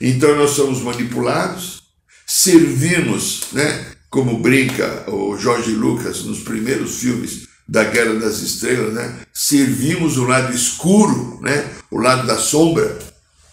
Então 0.00 0.36
nós 0.36 0.50
somos 0.50 0.80
manipulados, 0.80 1.82
servimos, 2.26 3.48
né? 3.52 3.96
como 4.16 4.38
brinca 4.38 5.04
o 5.10 5.36
Jorge 5.36 5.72
Lucas 5.72 6.24
nos 6.24 6.40
primeiros 6.40 7.00
filmes 7.00 7.46
da 7.68 7.84
Guerra 7.84 8.14
das 8.14 8.38
Estrelas, 8.38 8.94
né? 8.94 9.20
Servimos 9.34 10.16
o 10.16 10.24
lado 10.24 10.54
escuro, 10.54 11.38
né? 11.42 11.70
O 11.90 11.98
lado 11.98 12.26
da 12.26 12.38
sombra. 12.38 12.98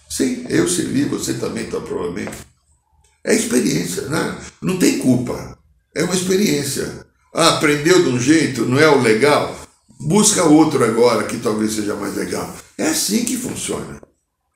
Sim, 0.10 0.46
eu 0.50 0.70
servi, 0.70 1.06
você 1.06 1.34
também 1.34 1.66
está 1.66 1.82
provavelmente. 1.82 2.38
É 3.26 3.36
experiência, 3.36 4.04
né? 4.04 4.38
Não 4.62 4.78
tem 4.78 5.00
culpa. 5.00 5.58
É 5.96 6.04
uma 6.04 6.16
experiência. 6.16 7.06
Ah, 7.34 7.56
aprendeu 7.56 8.04
de 8.04 8.10
um 8.10 8.20
jeito, 8.20 8.66
não 8.66 8.80
é 8.80 8.88
o 8.88 9.02
legal? 9.02 9.60
Busca 10.00 10.44
outro 10.44 10.84
agora 10.86 11.24
que 11.24 11.38
talvez 11.38 11.74
seja 11.74 11.96
mais 11.96 12.16
legal. 12.16 12.56
É 12.78 12.88
assim 12.88 13.26
que 13.26 13.36
funciona. 13.36 14.00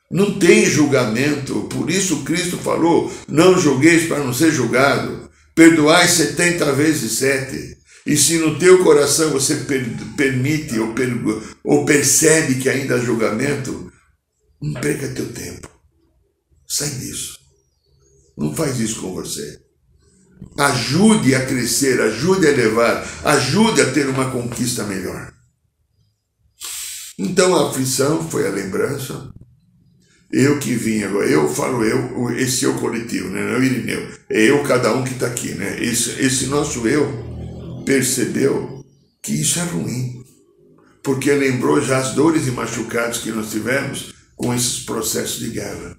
Não 0.09 0.39
tem 0.39 0.65
julgamento, 0.65 1.63
por 1.63 1.89
isso 1.89 2.23
Cristo 2.23 2.57
falou: 2.57 3.11
não 3.27 3.59
julgueis 3.59 4.07
para 4.07 4.23
não 4.23 4.33
ser 4.33 4.51
julgado 4.51 5.27
perdoai 5.57 6.07
70 6.07 6.71
vezes 6.73 7.13
7. 7.13 7.77
E 8.05 8.15
se 8.15 8.37
no 8.37 8.59
teu 8.59 8.83
coração 8.83 9.31
você 9.31 9.55
per 9.55 9.83
permite 10.15 10.79
ou, 10.79 10.93
per 10.93 11.09
ou 11.63 11.83
percebe 11.83 12.55
que 12.61 12.69
ainda 12.69 12.95
há 12.95 12.99
julgamento, 12.99 13.91
não 14.61 14.79
perca 14.79 15.09
teu 15.09 15.33
tempo. 15.33 15.67
Sai 16.65 16.89
disso. 16.91 17.37
Não 18.37 18.55
faz 18.55 18.79
isso 18.79 19.01
com 19.01 19.13
você. 19.13 19.59
Ajude 20.57 21.33
a 21.33 21.43
crescer, 21.45 21.99
ajude 21.99 22.45
a 22.45 22.51
elevar, 22.51 23.05
ajude 23.25 23.81
a 23.81 23.91
ter 23.91 24.07
uma 24.07 24.29
conquista 24.29 24.83
melhor. 24.83 25.33
Então 27.17 27.55
a 27.55 27.69
aflição 27.69 28.29
foi 28.29 28.47
a 28.47 28.51
lembrança, 28.51 29.33
eu 30.31 30.59
que 30.59 30.75
vim 30.75 31.03
agora, 31.03 31.25
eu 31.25 31.47
falo 31.47 31.83
eu, 31.83 32.31
esse 32.31 32.65
eu 32.65 32.77
coletivo, 32.79 33.29
né? 33.29 33.41
não 33.41 33.55
é 33.55 33.59
o 33.59 33.63
Irineu, 33.63 34.11
é 34.29 34.41
eu 34.49 34.61
cada 34.63 34.93
um 34.93 35.03
que 35.03 35.13
está 35.13 35.27
aqui, 35.27 35.53
né? 35.53 35.81
Esse, 35.81 36.21
esse 36.21 36.47
nosso 36.47 36.85
eu 36.85 37.83
percebeu 37.85 38.85
que 39.23 39.31
isso 39.31 39.57
é 39.59 39.63
ruim, 39.63 40.21
porque 41.01 41.31
lembrou 41.33 41.81
já 41.81 41.99
as 41.99 42.13
dores 42.13 42.45
e 42.45 42.51
machucados 42.51 43.19
que 43.19 43.31
nós 43.31 43.51
tivemos 43.51 44.13
com 44.35 44.53
esses 44.53 44.83
processos 44.83 45.39
de 45.39 45.49
guerra. 45.49 45.97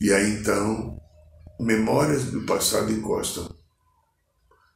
E 0.00 0.12
aí 0.12 0.32
então, 0.32 1.00
memórias 1.60 2.24
do 2.24 2.42
passado 2.42 2.90
encostam. 2.92 3.54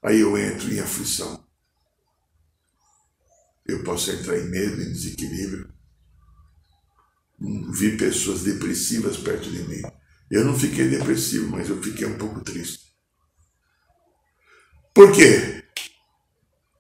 Aí 0.03 0.20
eu 0.20 0.38
entro 0.38 0.72
em 0.72 0.79
aflição. 0.79 1.44
Eu 3.66 3.83
posso 3.83 4.11
entrar 4.11 4.38
em 4.38 4.48
medo, 4.48 4.81
em 4.81 4.92
desequilíbrio 4.92 5.69
vi 7.40 7.96
pessoas 7.96 8.42
depressivas 8.42 9.16
perto 9.16 9.50
de 9.50 9.62
mim. 9.62 9.83
Eu 10.31 10.44
não 10.44 10.59
fiquei 10.59 10.88
depressivo, 10.88 11.48
mas 11.50 11.68
eu 11.68 11.83
fiquei 11.83 12.07
um 12.07 12.18
pouco 12.18 12.40
triste. 12.40 12.90
Por 14.94 15.12
quê? 15.12 15.64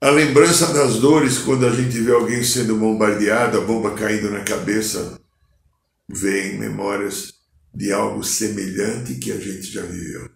A 0.00 0.10
lembrança 0.10 0.72
das 0.72 0.98
dores 0.98 1.38
quando 1.38 1.66
a 1.66 1.70
gente 1.70 2.00
vê 2.00 2.12
alguém 2.12 2.42
sendo 2.42 2.76
bombardeado, 2.76 3.58
a 3.58 3.60
bomba 3.64 3.94
caindo 3.94 4.30
na 4.30 4.44
cabeça, 4.44 5.20
vem 6.08 6.58
memórias 6.58 7.34
de 7.72 7.92
algo 7.92 8.22
semelhante 8.22 9.16
que 9.16 9.32
a 9.32 9.38
gente 9.38 9.70
já 9.70 9.82
viveu. 9.82 10.30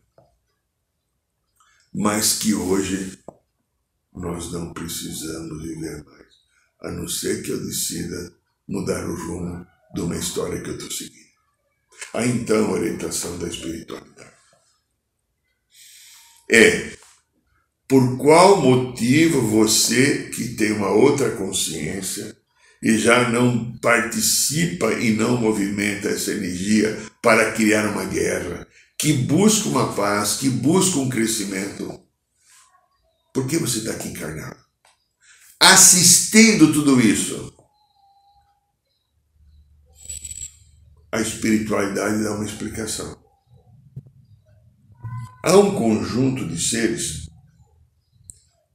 Mas 1.93 2.35
que 2.35 2.55
hoje 2.55 3.19
nós 4.13 4.53
não 4.53 4.73
precisamos 4.73 5.63
viver 5.63 6.05
mais, 6.05 6.35
a 6.83 6.91
não 6.91 7.09
ser 7.09 7.43
que 7.43 7.51
eu 7.51 7.65
decida 7.65 8.33
mudar 8.69 9.05
o 9.05 9.15
rumo 9.15 9.67
de 9.95 10.01
uma 10.01 10.17
história 10.17 10.61
que 10.61 10.71
eu 10.71 10.75
estou 10.75 10.91
seguindo. 10.91 11.25
A 12.13 12.27
então 12.27 12.73
orientação 12.73 13.39
da 13.39 13.49
espiritualidade 13.49 14.35
é 16.51 16.97
por 17.89 18.17
qual 18.19 18.61
motivo 18.61 19.41
você, 19.43 20.31
que 20.35 20.57
tem 20.57 20.73
uma 20.73 20.91
outra 20.91 21.31
consciência 21.37 22.37
e 22.83 22.99
já 22.99 23.29
não 23.31 23.79
participa 23.79 24.93
e 24.95 25.11
não 25.13 25.37
movimenta 25.37 26.09
essa 26.09 26.33
energia 26.33 26.99
para 27.23 27.53
criar 27.53 27.87
uma 27.91 28.05
guerra, 28.05 28.67
que 28.99 29.13
busca 29.13 29.69
uma 29.69 29.93
paz, 29.95 30.35
que 30.35 30.49
busca 30.49 30.99
um 30.99 31.09
crescimento, 31.09 32.01
por 33.33 33.47
que 33.47 33.59
você 33.59 33.79
está 33.79 33.93
aqui 33.93 34.09
encarnado? 34.09 34.59
Assistindo 35.61 36.73
tudo 36.73 37.01
isso. 37.01 37.54
A 41.15 41.21
espiritualidade 41.21 42.25
dá 42.25 42.33
uma 42.33 42.45
explicação. 42.45 43.17
Há 45.45 45.57
um 45.57 45.73
conjunto 45.77 46.45
de 46.45 46.61
seres 46.61 47.29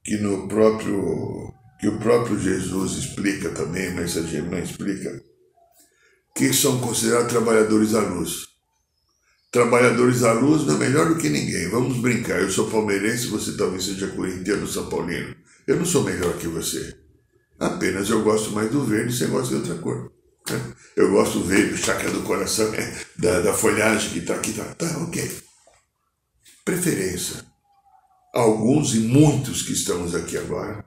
que 0.02 0.15
no 0.19 0.47
próprio 0.47 1.54
que 1.82 1.89
o 1.89 1.99
próprio 1.99 2.39
Jesus 2.39 2.93
explica 2.93 3.49
também, 3.49 3.93
mas 3.93 4.15
a 4.15 4.21
gente 4.21 4.47
não 4.47 4.58
explica, 4.58 5.21
que 6.34 6.54
são 6.54 6.80
considerados 6.80 7.30
trabalhadores 7.30 7.91
da 7.91 7.99
luz. 7.99 8.47
Trabalhadores 9.52 10.21
da 10.21 10.32
luz 10.32 10.65
não 10.65 10.75
é 10.75 10.80
melhor 10.80 11.10
do 11.10 11.17
que 11.17 11.28
ninguém. 11.28 11.67
Vamos 11.67 11.97
brincar. 11.97 12.39
Eu 12.39 12.49
sou 12.49 12.71
palmeirense, 12.71 13.28
você 13.28 13.58
talvez 13.58 13.84
seja 13.84 14.08
corintiano, 14.08 14.65
São 14.65 14.88
Paulino. 14.88 15.36
Eu 15.67 15.75
não 15.75 15.86
sou 15.86 16.06
melhor 16.06 16.38
que 16.38 16.47
você. 16.47 16.97
Apenas 17.60 18.10
eu 18.10 18.23
gosto 18.23 18.52
mais 18.52 18.71
do 18.71 18.86
verde 18.86 19.13
e 19.13 19.17
você 19.17 19.25
gosta 19.25 19.49
de 19.49 19.56
outra 19.56 19.75
cor. 19.75 20.19
Né? 20.50 20.74
Eu 20.96 21.12
gosto 21.12 21.40
do 21.40 21.46
verde, 21.46 21.78
chácara 21.78 22.12
do 22.12 22.24
coração, 22.24 22.70
né? 22.72 23.00
da, 23.18 23.40
da 23.42 23.54
folhagem 23.54 24.12
que 24.12 24.20
está 24.20 24.36
aqui. 24.36 24.54
Tá, 24.54 24.64
tá, 24.76 24.98
ok. 25.00 25.32
Preferência. 26.66 27.46
Alguns 28.34 28.94
e 28.94 29.00
muitos 29.00 29.64
que 29.64 29.74
estamos 29.74 30.14
aqui 30.14 30.38
agora 30.38 30.86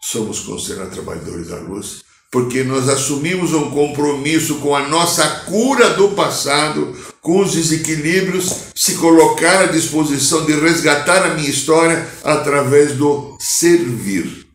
somos 0.00 0.40
considerados 0.40 0.94
trabalhadores 0.94 1.48
da 1.48 1.58
luz, 1.58 2.02
porque 2.30 2.62
nós 2.62 2.88
assumimos 2.88 3.52
um 3.52 3.70
compromisso 3.70 4.56
com 4.56 4.74
a 4.74 4.88
nossa 4.88 5.26
cura 5.40 5.90
do 5.90 6.10
passado, 6.10 6.96
com 7.20 7.40
os 7.40 7.52
desequilíbrios, 7.52 8.72
se 8.74 8.96
colocar 8.96 9.62
à 9.62 9.66
disposição 9.66 10.44
de 10.44 10.52
resgatar 10.52 11.26
a 11.26 11.34
minha 11.34 11.48
história 11.48 12.08
através 12.22 12.92
do 12.96 13.36
servir. 13.40 14.46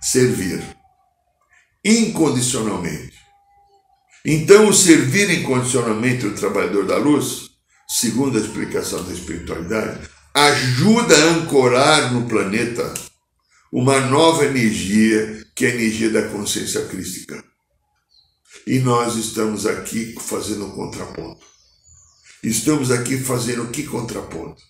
Servir. 0.00 0.81
Incondicionalmente. 1.84 3.12
Então, 4.24 4.68
o 4.68 4.72
servir 4.72 5.30
incondicionalmente 5.30 6.26
o 6.26 6.34
trabalhador 6.34 6.86
da 6.86 6.96
luz, 6.96 7.50
segundo 7.88 8.38
a 8.38 8.40
explicação 8.40 9.02
da 9.02 9.12
espiritualidade, 9.12 10.08
ajuda 10.32 11.16
a 11.16 11.30
ancorar 11.30 12.12
no 12.12 12.28
planeta 12.28 12.94
uma 13.72 14.00
nova 14.00 14.44
energia, 14.44 15.44
que 15.56 15.66
é 15.66 15.70
a 15.70 15.74
energia 15.74 16.10
da 16.10 16.28
consciência 16.28 16.86
crística. 16.86 17.42
E 18.66 18.78
nós 18.78 19.16
estamos 19.16 19.66
aqui 19.66 20.14
fazendo 20.20 20.66
um 20.66 20.70
contraponto. 20.70 21.44
Estamos 22.44 22.92
aqui 22.92 23.18
fazendo 23.18 23.68
que 23.68 23.82
contraponto? 23.82 24.62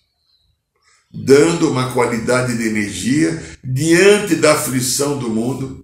Dando 1.13 1.69
uma 1.69 1.93
qualidade 1.93 2.57
de 2.57 2.67
energia 2.67 3.39
diante 3.63 4.35
da 4.35 4.53
aflição 4.53 5.19
do 5.19 5.29
mundo 5.29 5.82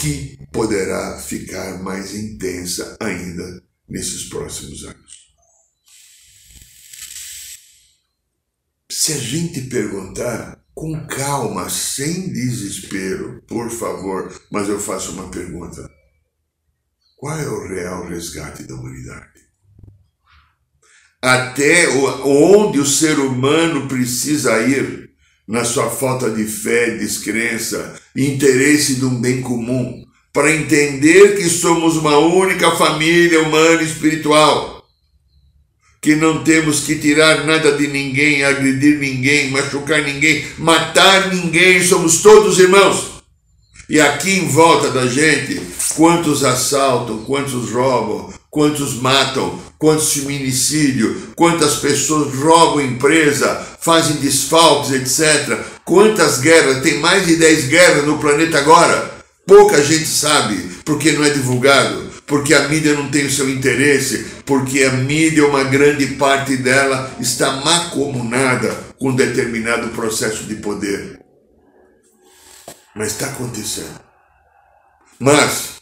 que 0.00 0.38
poderá 0.50 1.18
ficar 1.18 1.82
mais 1.82 2.14
intensa 2.14 2.96
ainda 2.98 3.62
nesses 3.86 4.30
próximos 4.30 4.82
anos. 4.84 5.30
Se 8.90 9.12
a 9.12 9.18
gente 9.18 9.60
perguntar 9.62 10.64
com 10.74 11.06
calma, 11.06 11.68
sem 11.68 12.32
desespero, 12.32 13.42
por 13.46 13.70
favor, 13.70 14.32
mas 14.50 14.70
eu 14.70 14.80
faço 14.80 15.12
uma 15.12 15.30
pergunta. 15.30 15.86
Qual 17.16 17.38
é 17.38 17.46
o 17.46 17.68
real 17.68 18.08
resgate 18.08 18.62
da 18.62 18.74
humanidade? 18.74 19.38
Até 21.20 21.88
onde 22.24 22.78
o 22.78 22.86
ser 22.86 23.18
humano 23.18 23.86
precisa 23.86 24.58
ir 24.62 25.10
na 25.46 25.64
sua 25.64 25.90
falta 25.90 26.30
de 26.30 26.46
fé, 26.46 26.96
descrença, 26.96 27.99
interesse 28.16 28.96
de 28.96 29.04
um 29.04 29.20
bem 29.20 29.40
comum, 29.40 30.04
para 30.32 30.54
entender 30.54 31.36
que 31.36 31.48
somos 31.48 31.96
uma 31.96 32.18
única 32.18 32.70
família 32.72 33.40
humana 33.42 33.82
e 33.82 33.86
espiritual 33.86 34.80
que 36.00 36.16
não 36.16 36.42
temos 36.42 36.80
que 36.80 36.98
tirar 36.98 37.44
nada 37.44 37.72
de 37.72 37.86
ninguém, 37.86 38.42
agredir 38.42 38.98
ninguém, 38.98 39.50
machucar 39.50 40.02
ninguém, 40.02 40.46
matar 40.56 41.32
ninguém, 41.32 41.82
somos 41.84 42.22
todos 42.22 42.58
irmãos. 42.58 43.20
E 43.88 44.00
aqui 44.00 44.30
em 44.30 44.48
volta 44.48 44.90
da 44.90 45.06
gente, 45.06 45.60
quantos 45.94 46.42
assaltam, 46.42 47.18
quantos 47.24 47.70
roubam, 47.70 48.32
quantos 48.48 48.94
matam, 48.94 49.58
quantos 49.78 50.12
feminicídio, 50.12 51.32
quantas 51.36 51.76
pessoas 51.76 52.34
roubam 52.34 52.80
empresa, 52.80 53.54
fazem 53.80 54.16
desfalques, 54.16 54.92
etc. 54.92 55.58
Quantas 55.90 56.38
guerras, 56.38 56.84
tem 56.84 57.00
mais 57.00 57.26
de 57.26 57.34
10 57.34 57.66
guerras 57.66 58.06
no 58.06 58.20
planeta 58.20 58.58
agora. 58.58 59.10
Pouca 59.44 59.82
gente 59.82 60.06
sabe, 60.06 60.56
porque 60.84 61.10
não 61.10 61.24
é 61.24 61.30
divulgado 61.30 62.08
porque 62.28 62.54
a 62.54 62.68
mídia 62.68 62.94
não 62.94 63.10
tem 63.10 63.26
o 63.26 63.30
seu 63.30 63.50
interesse, 63.50 64.24
porque 64.46 64.84
a 64.84 64.92
mídia, 64.92 65.44
uma 65.44 65.64
grande 65.64 66.06
parte 66.14 66.56
dela, 66.56 67.12
está 67.18 67.56
macomunada 67.56 68.72
com 69.00 69.12
determinado 69.12 69.88
processo 69.88 70.44
de 70.44 70.54
poder. 70.54 71.18
Mas 72.94 73.08
está 73.08 73.26
acontecendo. 73.26 74.00
Mas 75.18 75.80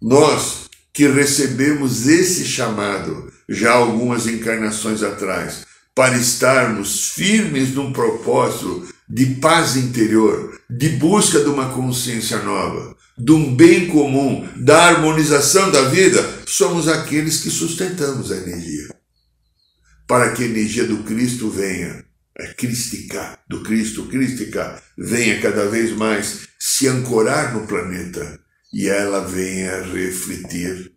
nós 0.00 0.70
que 0.94 1.08
recebemos 1.08 2.06
esse 2.06 2.44
chamado 2.44 3.32
já 3.48 3.72
algumas 3.72 4.28
encarnações 4.28 5.02
atrás, 5.02 5.66
para 5.96 6.16
estarmos 6.16 7.08
firmes 7.08 7.74
num 7.74 7.92
propósito 7.92 8.86
de 9.12 9.26
paz 9.34 9.76
interior, 9.76 10.58
de 10.70 10.88
busca 10.88 11.40
de 11.40 11.50
uma 11.50 11.74
consciência 11.74 12.38
nova, 12.38 12.96
de 13.18 13.30
um 13.30 13.54
bem 13.54 13.86
comum, 13.88 14.48
da 14.56 14.84
harmonização 14.84 15.70
da 15.70 15.90
vida, 15.90 16.18
somos 16.46 16.88
aqueles 16.88 17.40
que 17.40 17.50
sustentamos 17.50 18.32
a 18.32 18.38
energia. 18.38 18.88
Para 20.08 20.32
que 20.32 20.42
a 20.42 20.46
energia 20.46 20.86
do 20.86 21.02
Cristo 21.02 21.50
venha, 21.50 22.02
a 22.38 22.54
crística, 22.54 23.38
do 23.46 23.62
Cristo, 23.62 24.06
crística, 24.06 24.82
venha 24.96 25.42
cada 25.42 25.66
vez 25.68 25.94
mais 25.94 26.48
se 26.58 26.88
ancorar 26.88 27.52
no 27.52 27.66
planeta 27.66 28.40
e 28.72 28.88
ela 28.88 29.20
venha 29.20 29.82
refletir 29.82 30.90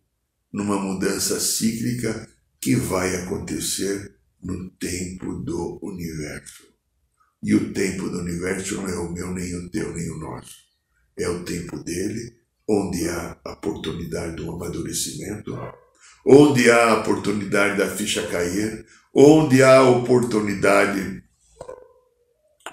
numa 0.54 0.80
mudança 0.80 1.38
cíclica 1.38 2.30
que 2.62 2.78
vai 2.78 3.14
acontecer 3.18 4.16
no 4.42 4.70
tempo 4.70 5.34
do 5.44 5.80
universo. 5.84 6.75
E 7.46 7.56
o 7.56 7.72
tempo 7.72 8.10
do 8.10 8.20
universo 8.20 8.76
não 8.76 8.90
é 8.90 8.98
o 8.98 9.12
meu, 9.12 9.32
nem 9.32 9.56
o 9.56 9.70
teu, 9.70 9.94
nem 9.94 10.10
o 10.10 10.18
nosso 10.18 10.66
é 11.18 11.30
o 11.30 11.44
tempo 11.44 11.82
dele, 11.84 12.34
onde 12.68 13.08
há 13.08 13.38
a 13.44 13.54
oportunidade 13.54 14.36
do 14.36 14.52
amadurecimento, 14.52 15.58
onde 16.26 16.70
há 16.70 16.92
a 16.92 17.02
oportunidade 17.02 17.78
da 17.78 17.88
ficha 17.88 18.26
cair, 18.28 18.86
onde 19.14 19.64
há 19.64 19.78
a 19.78 19.90
oportunidade 19.90 21.24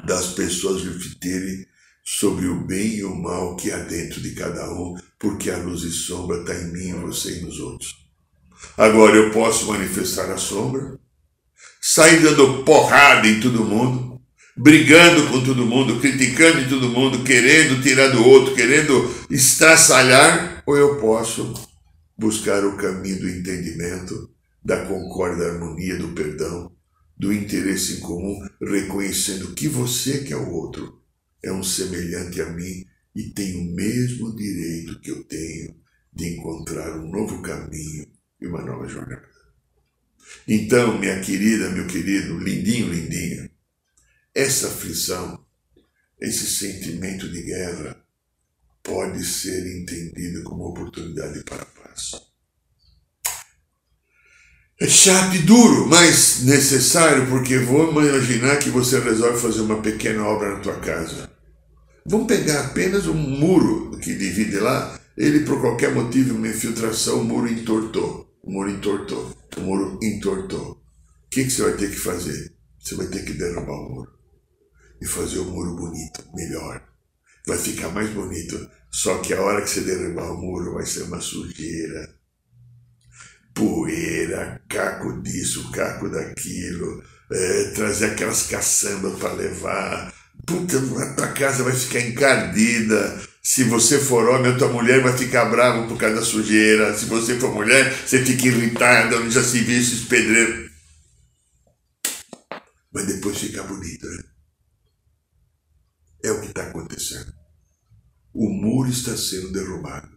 das 0.05 0.33
pessoas 0.33 0.83
refletirem 0.83 1.67
sobre 2.05 2.47
o 2.47 2.67
bem 2.67 2.97
e 2.97 3.05
o 3.05 3.15
mal 3.15 3.55
que 3.55 3.71
há 3.71 3.79
dentro 3.79 4.21
de 4.21 4.35
cada 4.35 4.69
um, 4.73 4.97
porque 5.19 5.51
a 5.51 5.59
luz 5.59 5.83
e 5.83 5.93
sombra 5.93 6.41
está 6.41 6.55
em 6.55 6.73
mim, 6.73 7.01
você 7.01 7.39
e 7.39 7.43
nos 7.43 7.61
outros. 7.61 7.95
Agora 8.77 9.17
eu 9.17 9.31
posso 9.31 9.67
manifestar 9.67 10.31
a 10.33 10.37
sombra, 10.37 10.99
sair 11.81 12.23
dando 12.23 12.65
porrada 12.65 13.29
em 13.29 13.41
todo 13.41 13.65
mundo, 13.65 14.12
brigando 14.57 15.29
com 15.29 15.43
todo 15.43 15.67
mundo, 15.67 16.01
criticando 16.01 16.69
todo 16.69 16.89
mundo, 16.89 17.25
querendo 17.25 17.83
tirar 17.83 18.09
do 18.09 18.27
outro, 18.27 18.55
querendo 18.55 19.11
estraçalhar, 19.31 20.63
ou 20.67 20.77
eu 20.77 21.01
posso 21.01 21.55
buscar 22.17 22.65
o 22.65 22.77
caminho 22.77 23.21
do 23.21 23.29
entendimento, 23.29 24.31
da 24.65 24.87
concórdia, 24.87 25.45
da 25.45 25.53
harmonia, 25.53 25.97
do 25.97 26.09
perdão, 26.09 26.73
do 27.19 27.33
interesse 27.33 27.95
em 27.95 28.01
comum, 28.01 28.39
reconhecendo 28.61 29.55
que 29.55 29.69
você, 29.69 30.25
que 30.25 30.33
é 30.33 30.37
o 30.37 30.51
outro, 30.51 31.01
é 31.43 31.53
um 31.53 31.63
semelhante 31.63 32.41
a 32.41 32.51
mim 32.51 32.85
e 33.15 33.31
tem 33.31 33.57
o 33.57 33.75
mesmo 33.75 34.35
direito 34.37 35.01
que 35.01 35.11
eu 35.11 35.25
tenho 35.25 35.75
de 36.13 36.35
encontrar 36.35 36.99
um 36.99 37.11
novo 37.11 37.43
caminho 37.43 38.07
e 38.41 38.47
uma 38.47 38.63
nova 38.63 38.87
jornada. 38.87 39.29
Então, 40.47 40.99
minha 40.99 41.21
querida, 41.21 41.71
meu 41.71 41.87
querido, 41.87 42.39
lindinho, 42.39 42.93
lindinha, 42.93 43.51
essa 44.35 44.69
aflição, 44.69 45.45
esse 46.21 46.47
sentimento 46.47 47.29
de 47.29 47.43
guerra, 47.43 48.03
pode 48.83 49.25
ser 49.25 49.65
entendido 49.81 50.43
como 50.43 50.69
oportunidade 50.69 51.45
para 51.45 51.63
a 51.63 51.67
paz. 51.67 52.13
É 54.81 54.89
chato 54.89 55.37
e 55.37 55.39
duro, 55.41 55.87
mas 55.87 56.43
necessário, 56.43 57.29
porque 57.29 57.59
vou 57.59 57.91
imaginar 57.91 58.57
que 58.57 58.69
você 58.69 58.99
resolve 58.99 59.41
fazer 59.41 59.61
uma 59.61 59.81
pequena 59.81 60.25
obra 60.25 60.55
na 60.55 60.61
tua 60.61 60.81
casa. 60.81 61.31
Vamos 62.05 62.27
pegar 62.27 62.67
apenas 62.67 63.07
um 63.07 63.15
muro 63.15 63.97
que 63.99 64.17
divide 64.17 64.59
lá, 64.59 64.99
ele 65.17 65.45
por 65.45 65.61
qualquer 65.61 65.95
motivo, 65.95 66.35
uma 66.35 66.49
infiltração, 66.49 67.21
o 67.21 67.25
muro 67.25 67.49
entortou. 67.49 68.29
O 68.43 68.51
muro 68.51 68.71
entortou. 68.71 69.37
O 69.57 69.61
muro 69.61 70.01
entortou. 70.03 70.73
O 70.73 71.29
que, 71.31 71.45
que 71.45 71.51
você 71.51 71.63
vai 71.63 71.77
ter 71.77 71.91
que 71.91 71.97
fazer? 71.97 72.53
Você 72.81 72.97
vai 72.97 73.07
ter 73.07 73.25
que 73.25 73.35
derrubar 73.35 73.75
o 73.75 73.95
muro. 73.95 74.22
E 75.03 75.05
fazer 75.05 75.41
o 75.41 75.45
muro 75.47 75.75
bonito, 75.75 76.25
melhor. 76.33 76.81
Vai 77.45 77.59
ficar 77.59 77.89
mais 77.89 78.09
bonito. 78.11 78.71
Só 78.89 79.19
que 79.19 79.35
a 79.35 79.43
hora 79.43 79.61
que 79.61 79.69
você 79.69 79.81
derrubar 79.81 80.31
o 80.31 80.39
muro 80.39 80.75
vai 80.75 80.87
ser 80.87 81.03
uma 81.03 81.21
sujeira 81.21 82.15
poeira, 83.53 84.63
caco 84.69 85.21
disso, 85.21 85.73
caco 85.73 86.09
daquilo, 86.09 87.03
é, 87.33 87.65
trazer 87.75 88.13
aquelas 88.13 88.45
caçambas 88.45 89.19
para 89.19 89.33
levar. 89.33 90.15
Puta, 90.47 90.79
a 90.79 91.15
tua 91.15 91.29
casa 91.33 91.65
vai 91.65 91.73
ficar 91.73 92.01
encardida. 92.01 93.21
Se 93.43 93.65
você 93.65 93.99
for 93.99 94.29
homem, 94.29 94.53
a 94.53 94.57
tua 94.57 94.69
mulher 94.69 95.03
vai 95.03 95.19
ficar 95.19 95.47
brava 95.47 95.85
por 95.89 95.99
causa 95.99 96.15
da 96.15 96.23
sujeira. 96.23 96.97
Se 96.97 97.07
você 97.07 97.41
for 97.41 97.53
mulher, 97.53 97.93
você 97.93 98.25
fica 98.25 98.47
irritada, 98.47 99.29
já 99.29 99.43
se 99.43 99.59
viu 99.63 99.81
esses 99.81 100.05
pedreiros. 100.05 100.71
Mas 102.95 103.07
depois 103.07 103.37
fica 103.37 103.65
bonito, 103.65 104.07
né? 104.07 104.32
É 106.25 106.31
o 106.31 106.41
que 106.41 106.49
está 106.49 106.69
acontecendo. 106.69 107.33
O 108.33 108.49
muro 108.49 108.89
está 108.89 109.17
sendo 109.17 109.53
derrubado, 109.53 110.09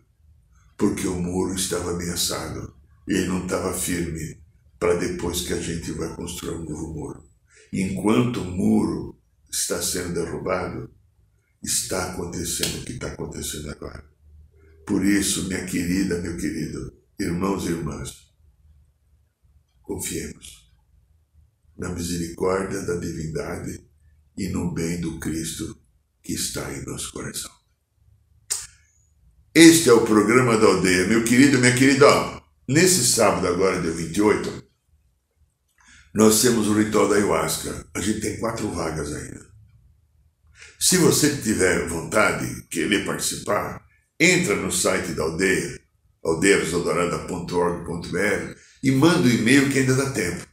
porque 0.78 1.08
o 1.08 1.20
muro 1.20 1.56
estava 1.56 1.92
ameaçado 1.92 2.76
ele 3.08 3.28
não 3.28 3.44
estava 3.44 3.72
firme 3.74 4.42
para 4.80 4.96
depois 4.96 5.42
que 5.42 5.54
a 5.54 5.62
gente 5.62 5.92
vai 5.92 6.16
construir 6.16 6.56
um 6.56 6.66
novo 6.66 6.94
muro. 6.94 7.30
Enquanto 7.72 8.42
o 8.42 8.52
muro 8.52 9.22
está 9.52 9.82
sendo 9.82 10.14
derrubado, 10.14 10.92
está 11.64 12.12
acontecendo 12.12 12.82
o 12.82 12.86
que 12.86 12.94
está 12.94 13.08
acontecendo 13.08 13.70
agora. 13.70 14.04
Por 14.88 15.06
isso, 15.06 15.48
minha 15.48 15.66
querida, 15.66 16.20
meu 16.20 16.36
querido, 16.38 16.98
irmãos 17.20 17.66
e 17.66 17.70
irmãs, 17.70 18.32
confiemos 19.82 20.74
na 21.78 21.90
misericórdia 21.90 22.82
da 22.82 22.96
divindade 22.96 23.88
e 24.38 24.48
no 24.50 24.74
bem 24.74 25.00
do 25.00 25.20
Cristo 25.20 25.78
que 26.26 26.34
está 26.34 26.74
em 26.74 26.84
nosso 26.86 27.12
coração. 27.12 27.52
Este 29.54 29.90
é 29.90 29.94
o 29.94 30.02
programa 30.02 30.58
da 30.58 30.66
aldeia. 30.66 31.08
Meu 31.08 31.24
querido, 31.24 31.60
minha 31.60 31.74
querida, 31.74 32.44
Nesse 32.68 33.06
sábado, 33.06 33.48
agora, 33.48 33.80
dia 33.80 33.92
28, 33.92 34.64
nós 36.16 36.42
temos 36.42 36.68
o 36.68 36.74
ritual 36.74 37.08
da 37.08 37.16
ayahuasca. 37.16 37.86
A 37.94 38.02
gente 38.02 38.22
tem 38.22 38.40
quatro 38.40 38.72
vagas 38.72 39.14
ainda. 39.14 39.46
Se 40.80 40.98
você 40.98 41.38
tiver 41.38 41.88
vontade, 41.88 42.64
querer 42.72 43.06
participar, 43.06 43.86
entra 44.20 44.56
no 44.56 44.72
site 44.72 45.12
da 45.12 45.22
aldeia, 45.22 45.80
aldeiarosadorada.org.br 46.24 48.58
e 48.82 48.90
manda 48.90 49.28
um 49.28 49.32
e-mail 49.32 49.70
que 49.70 49.78
ainda 49.78 49.94
dá 49.94 50.10
tempo. 50.10 50.44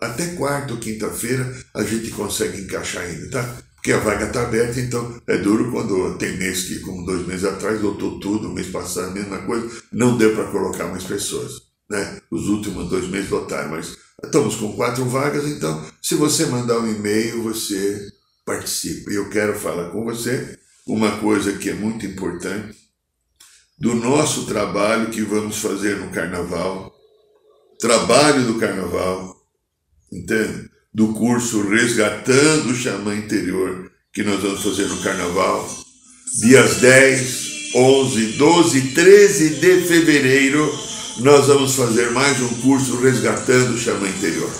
Até 0.00 0.36
quarta 0.36 0.72
ou 0.72 0.80
quinta-feira 0.80 1.54
a 1.74 1.84
gente 1.84 2.12
consegue 2.12 2.62
encaixar 2.62 3.02
ainda, 3.02 3.28
tá? 3.28 3.62
Porque 3.88 4.00
a 4.02 4.04
vaga 4.04 4.26
está 4.26 4.42
aberta, 4.42 4.78
então 4.80 5.18
é 5.26 5.38
duro 5.38 5.72
quando 5.72 6.18
tem 6.18 6.36
mês 6.36 6.64
que, 6.64 6.80
como 6.80 7.06
dois 7.06 7.26
meses 7.26 7.46
atrás, 7.46 7.80
lotou 7.80 8.20
tudo, 8.20 8.50
mês 8.50 8.66
passado 8.66 9.06
a 9.06 9.14
mesma 9.14 9.38
coisa, 9.46 9.82
não 9.90 10.18
deu 10.18 10.34
para 10.34 10.50
colocar 10.50 10.88
mais 10.88 11.04
pessoas. 11.04 11.52
Né? 11.88 12.20
Os 12.30 12.48
últimos 12.48 12.90
dois 12.90 13.08
meses 13.08 13.30
lotaram, 13.30 13.70
mas 13.70 13.96
estamos 14.22 14.56
com 14.56 14.76
quatro 14.76 15.06
vagas, 15.06 15.46
então 15.46 15.82
se 16.02 16.16
você 16.16 16.44
mandar 16.44 16.78
um 16.80 16.86
e-mail, 16.86 17.42
você 17.44 17.98
participa. 18.44 19.10
E 19.10 19.14
eu 19.14 19.30
quero 19.30 19.58
falar 19.58 19.88
com 19.88 20.04
você 20.04 20.58
uma 20.86 21.18
coisa 21.20 21.54
que 21.54 21.70
é 21.70 21.74
muito 21.74 22.04
importante 22.04 22.76
do 23.78 23.94
nosso 23.94 24.44
trabalho 24.44 25.08
que 25.08 25.22
vamos 25.22 25.62
fazer 25.62 25.96
no 25.96 26.10
carnaval, 26.10 26.94
trabalho 27.80 28.46
do 28.48 28.58
carnaval, 28.58 29.34
entende? 30.12 30.68
Do 30.98 31.14
curso 31.14 31.62
Resgatando 31.68 32.72
o 32.72 32.74
Xamã 32.74 33.14
Interior, 33.14 33.88
que 34.12 34.24
nós 34.24 34.42
vamos 34.42 34.64
fazer 34.64 34.88
no 34.88 34.96
Carnaval, 34.96 35.70
dias 36.40 36.78
10, 36.78 37.72
11, 37.76 38.26
12 38.32 38.78
e 38.78 38.82
13 38.88 39.50
de 39.60 39.82
fevereiro, 39.82 40.68
nós 41.20 41.46
vamos 41.46 41.76
fazer 41.76 42.10
mais 42.10 42.40
um 42.42 42.48
curso 42.48 43.00
Resgatando 43.00 43.74
o 43.74 43.78
Xamã 43.78 44.08
Interior. 44.08 44.50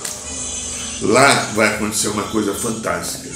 Lá 1.02 1.52
vai 1.56 1.74
acontecer 1.74 2.06
uma 2.06 2.28
coisa 2.28 2.54
fantástica. 2.54 3.28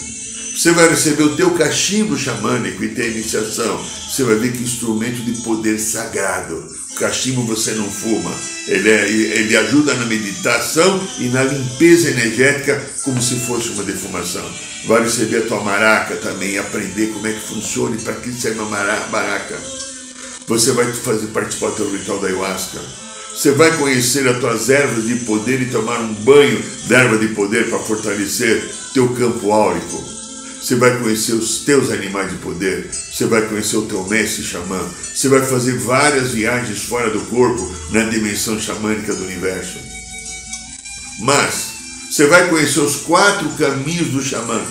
Você 0.57 0.71
vai 0.71 0.89
receber 0.89 1.25
o 1.25 1.35
teu 1.35 1.51
cachimbo 1.55 2.17
xamânico 2.17 2.85
e 2.85 2.95
ter 2.95 3.11
iniciação. 3.11 3.83
Você 3.83 4.23
vai 4.23 4.37
ver 4.37 4.53
que 4.53 4.63
instrumento 4.63 5.25
de 5.25 5.43
poder 5.43 5.77
sagrado. 5.81 6.63
Cachimbo 6.97 7.43
você 7.43 7.73
não 7.73 7.91
fuma. 7.91 8.33
Ele, 8.69 8.91
é, 8.91 9.11
ele 9.11 9.57
ajuda 9.57 9.95
na 9.95 10.07
meditação 10.07 11.09
e 11.19 11.29
na 11.29 11.43
limpeza 11.43 12.11
energética 12.11 12.81
como 13.03 13.21
se 13.21 13.37
fosse 13.37 13.71
uma 13.71 13.83
defumação. 13.83 14.49
Vai 14.87 15.03
receber 15.03 15.39
a 15.39 15.47
tua 15.47 15.63
maraca 15.63 16.17
também, 16.17 16.59
aprender 16.59 17.09
como 17.09 17.27
é 17.27 17.33
que 17.33 17.41
funciona 17.41 17.97
e 17.97 18.01
para 18.01 18.15
que 18.15 18.33
serve 18.33 18.61
uma 18.61 18.71
maraca. 19.11 19.59
Você 20.47 20.73
vai 20.73 20.93
fazer 20.93 21.29
participar 21.29 21.71
do 21.71 21.91
ritual 21.91 22.19
da 22.19 22.29
ayahuasca. 22.29 22.79
Você 23.35 23.53
vai 23.53 23.75
conhecer 23.79 24.29
as 24.29 24.39
tuas 24.39 24.69
ervas 24.69 25.07
de 25.07 25.17
poder 25.25 25.63
e 25.63 25.71
tomar 25.71 26.01
um 26.01 26.13
banho 26.15 26.63
de 26.87 26.95
erva 26.95 27.17
de 27.17 27.29
poder 27.29 27.71
para 27.71 27.79
fortalecer 27.79 28.71
teu 28.93 29.09
campo 29.15 29.51
áurico. 29.51 30.22
Você 30.63 30.77
vai 30.77 30.97
conhecer 31.01 31.33
os 31.33 31.65
teus 31.65 31.91
animais 31.91 32.31
de 32.31 32.37
poder, 32.37 32.89
você 32.89 33.27
vai 33.27 33.43
conhecer 33.49 33.77
o 33.79 33.87
teu 33.87 34.07
mestre 34.07 34.45
xamã, 34.45 34.81
você 35.13 35.29
vai 35.29 35.45
fazer 35.45 35.77
várias 35.79 36.31
viagens 36.31 36.85
fora 36.85 37.11
do 37.11 37.21
corpo 37.23 37.75
na 37.91 38.05
dimensão 38.05 38.61
xamânica 38.61 39.13
do 39.13 39.25
universo. 39.25 39.79
Mas 41.19 41.73
você 42.09 42.29
vai 42.29 42.49
conhecer 42.49 42.79
os 42.79 42.95
quatro 42.99 43.49
caminhos 43.59 44.11
do 44.11 44.23
xamã. 44.23 44.65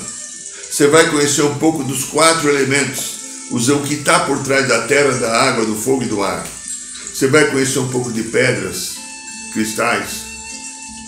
Você 0.72 0.88
vai 0.88 1.10
conhecer 1.10 1.42
um 1.42 1.58
pouco 1.58 1.84
dos 1.84 2.06
quatro 2.06 2.48
elementos, 2.48 3.18
o 3.52 3.80
que 3.82 3.96
está 3.96 4.22
por 4.22 4.42
trás 4.44 4.70
da 4.70 4.88
terra, 4.88 5.12
da 5.18 5.42
água, 5.42 5.66
do 5.66 5.76
fogo 5.76 6.04
e 6.04 6.08
do 6.08 6.24
ar. 6.24 6.48
Você 7.14 7.28
vai 7.28 7.52
conhecer 7.52 7.80
um 7.80 7.90
pouco 7.90 8.14
de 8.14 8.24
pedras, 8.24 8.92
cristais, 9.52 10.22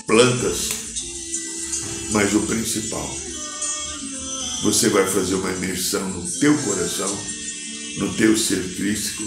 plantas, 0.06 0.70
mas 2.12 2.34
o 2.36 2.42
principal 2.42 3.22
você 4.64 4.89
vai 4.89 5.05
fazer 5.05 5.36
uma 5.36 5.51
imersão 5.51 6.07
no 6.09 6.26
teu 6.39 6.57
coração, 6.59 7.20
no 7.97 8.14
teu 8.14 8.36
ser 8.38 8.64
crístico, 8.76 9.24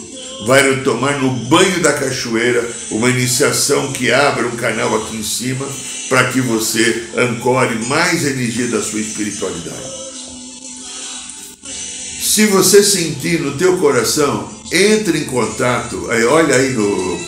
vai 0.47 0.83
tomar 0.83 1.21
no 1.21 1.31
banho 1.47 1.81
da 1.81 1.93
cachoeira 1.93 2.67
uma 2.91 3.11
iniciação 3.11 3.93
que 3.93 4.11
abra 4.11 4.47
um 4.47 4.57
canal 4.57 4.97
aqui 4.97 5.17
em 5.17 5.23
cima 5.23 5.67
para 6.09 6.33
que 6.33 6.41
você 6.41 7.05
ancore 7.17 7.87
mais 7.87 8.25
energia 8.25 8.69
da 8.69 8.83
sua 8.83 9.01
espiritualidade. 9.01 9.97
Se 12.23 12.47
você 12.47 12.83
sentir 12.83 13.41
no 13.41 13.57
teu 13.57 13.79
coração, 13.79 14.51
entre 14.73 15.21
em 15.21 15.25
contato, 15.25 16.09
olha 16.29 16.57
aí 16.57 16.73
no 16.73 17.19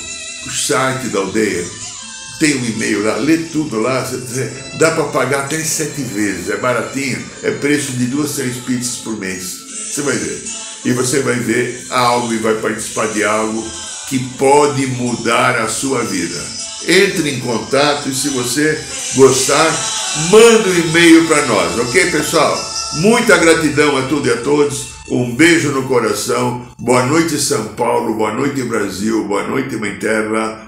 site 0.51 1.09
da 1.09 1.21
aldeia, 1.21 1.65
tem 2.39 2.57
um 2.57 2.65
e-mail 2.65 3.05
lá, 3.05 3.17
lê 3.17 3.39
tudo 3.39 3.81
lá, 3.81 4.09
dá 4.79 4.93
para 4.93 5.05
pagar 5.05 5.45
até 5.45 5.59
sete 5.59 6.03
vezes, 6.03 6.51
é 6.51 6.57
baratinho, 6.57 7.19
é 7.43 7.51
preço 7.53 7.93
de 7.93 8.07
duas, 8.07 8.37
três 8.37 8.57
pizzas 8.59 8.97
por 8.97 9.17
mês. 9.19 9.59
Você 9.91 10.03
vai 10.03 10.17
ver. 10.17 10.45
E 10.85 10.93
você 10.93 11.21
vai 11.21 11.35
ver 11.35 11.87
algo 11.91 12.33
e 12.33 12.39
vai 12.39 12.55
participar 12.55 13.09
de 13.09 13.25
algo 13.25 13.65
que 14.09 14.19
pode 14.39 14.87
mudar 14.87 15.59
a 15.59 15.69
sua 15.69 16.05
vida. 16.05 16.41
Entre 16.87 17.31
em 17.31 17.41
contato 17.41 18.09
e 18.09 18.15
se 18.15 18.29
você 18.29 18.79
gostar, 19.17 19.71
manda 20.31 20.69
um 20.69 20.79
e-mail 20.79 21.27
para 21.27 21.45
nós, 21.47 21.79
ok, 21.81 22.11
pessoal? 22.11 22.57
Muita 22.95 23.37
gratidão 23.37 23.97
a 23.97 24.03
tudo 24.03 24.29
e 24.29 24.33
a 24.33 24.37
todos. 24.39 24.89
Um 25.11 25.35
beijo 25.35 25.73
no 25.73 25.89
coração. 25.89 26.67
Boa 26.79 27.05
noite, 27.07 27.39
São 27.39 27.69
Paulo. 27.75 28.15
Boa 28.15 28.33
noite, 28.33 28.63
Brasil. 28.63 29.27
Boa 29.27 29.47
noite, 29.47 29.77
Mãe 29.77 29.99
Terra. 29.99 30.68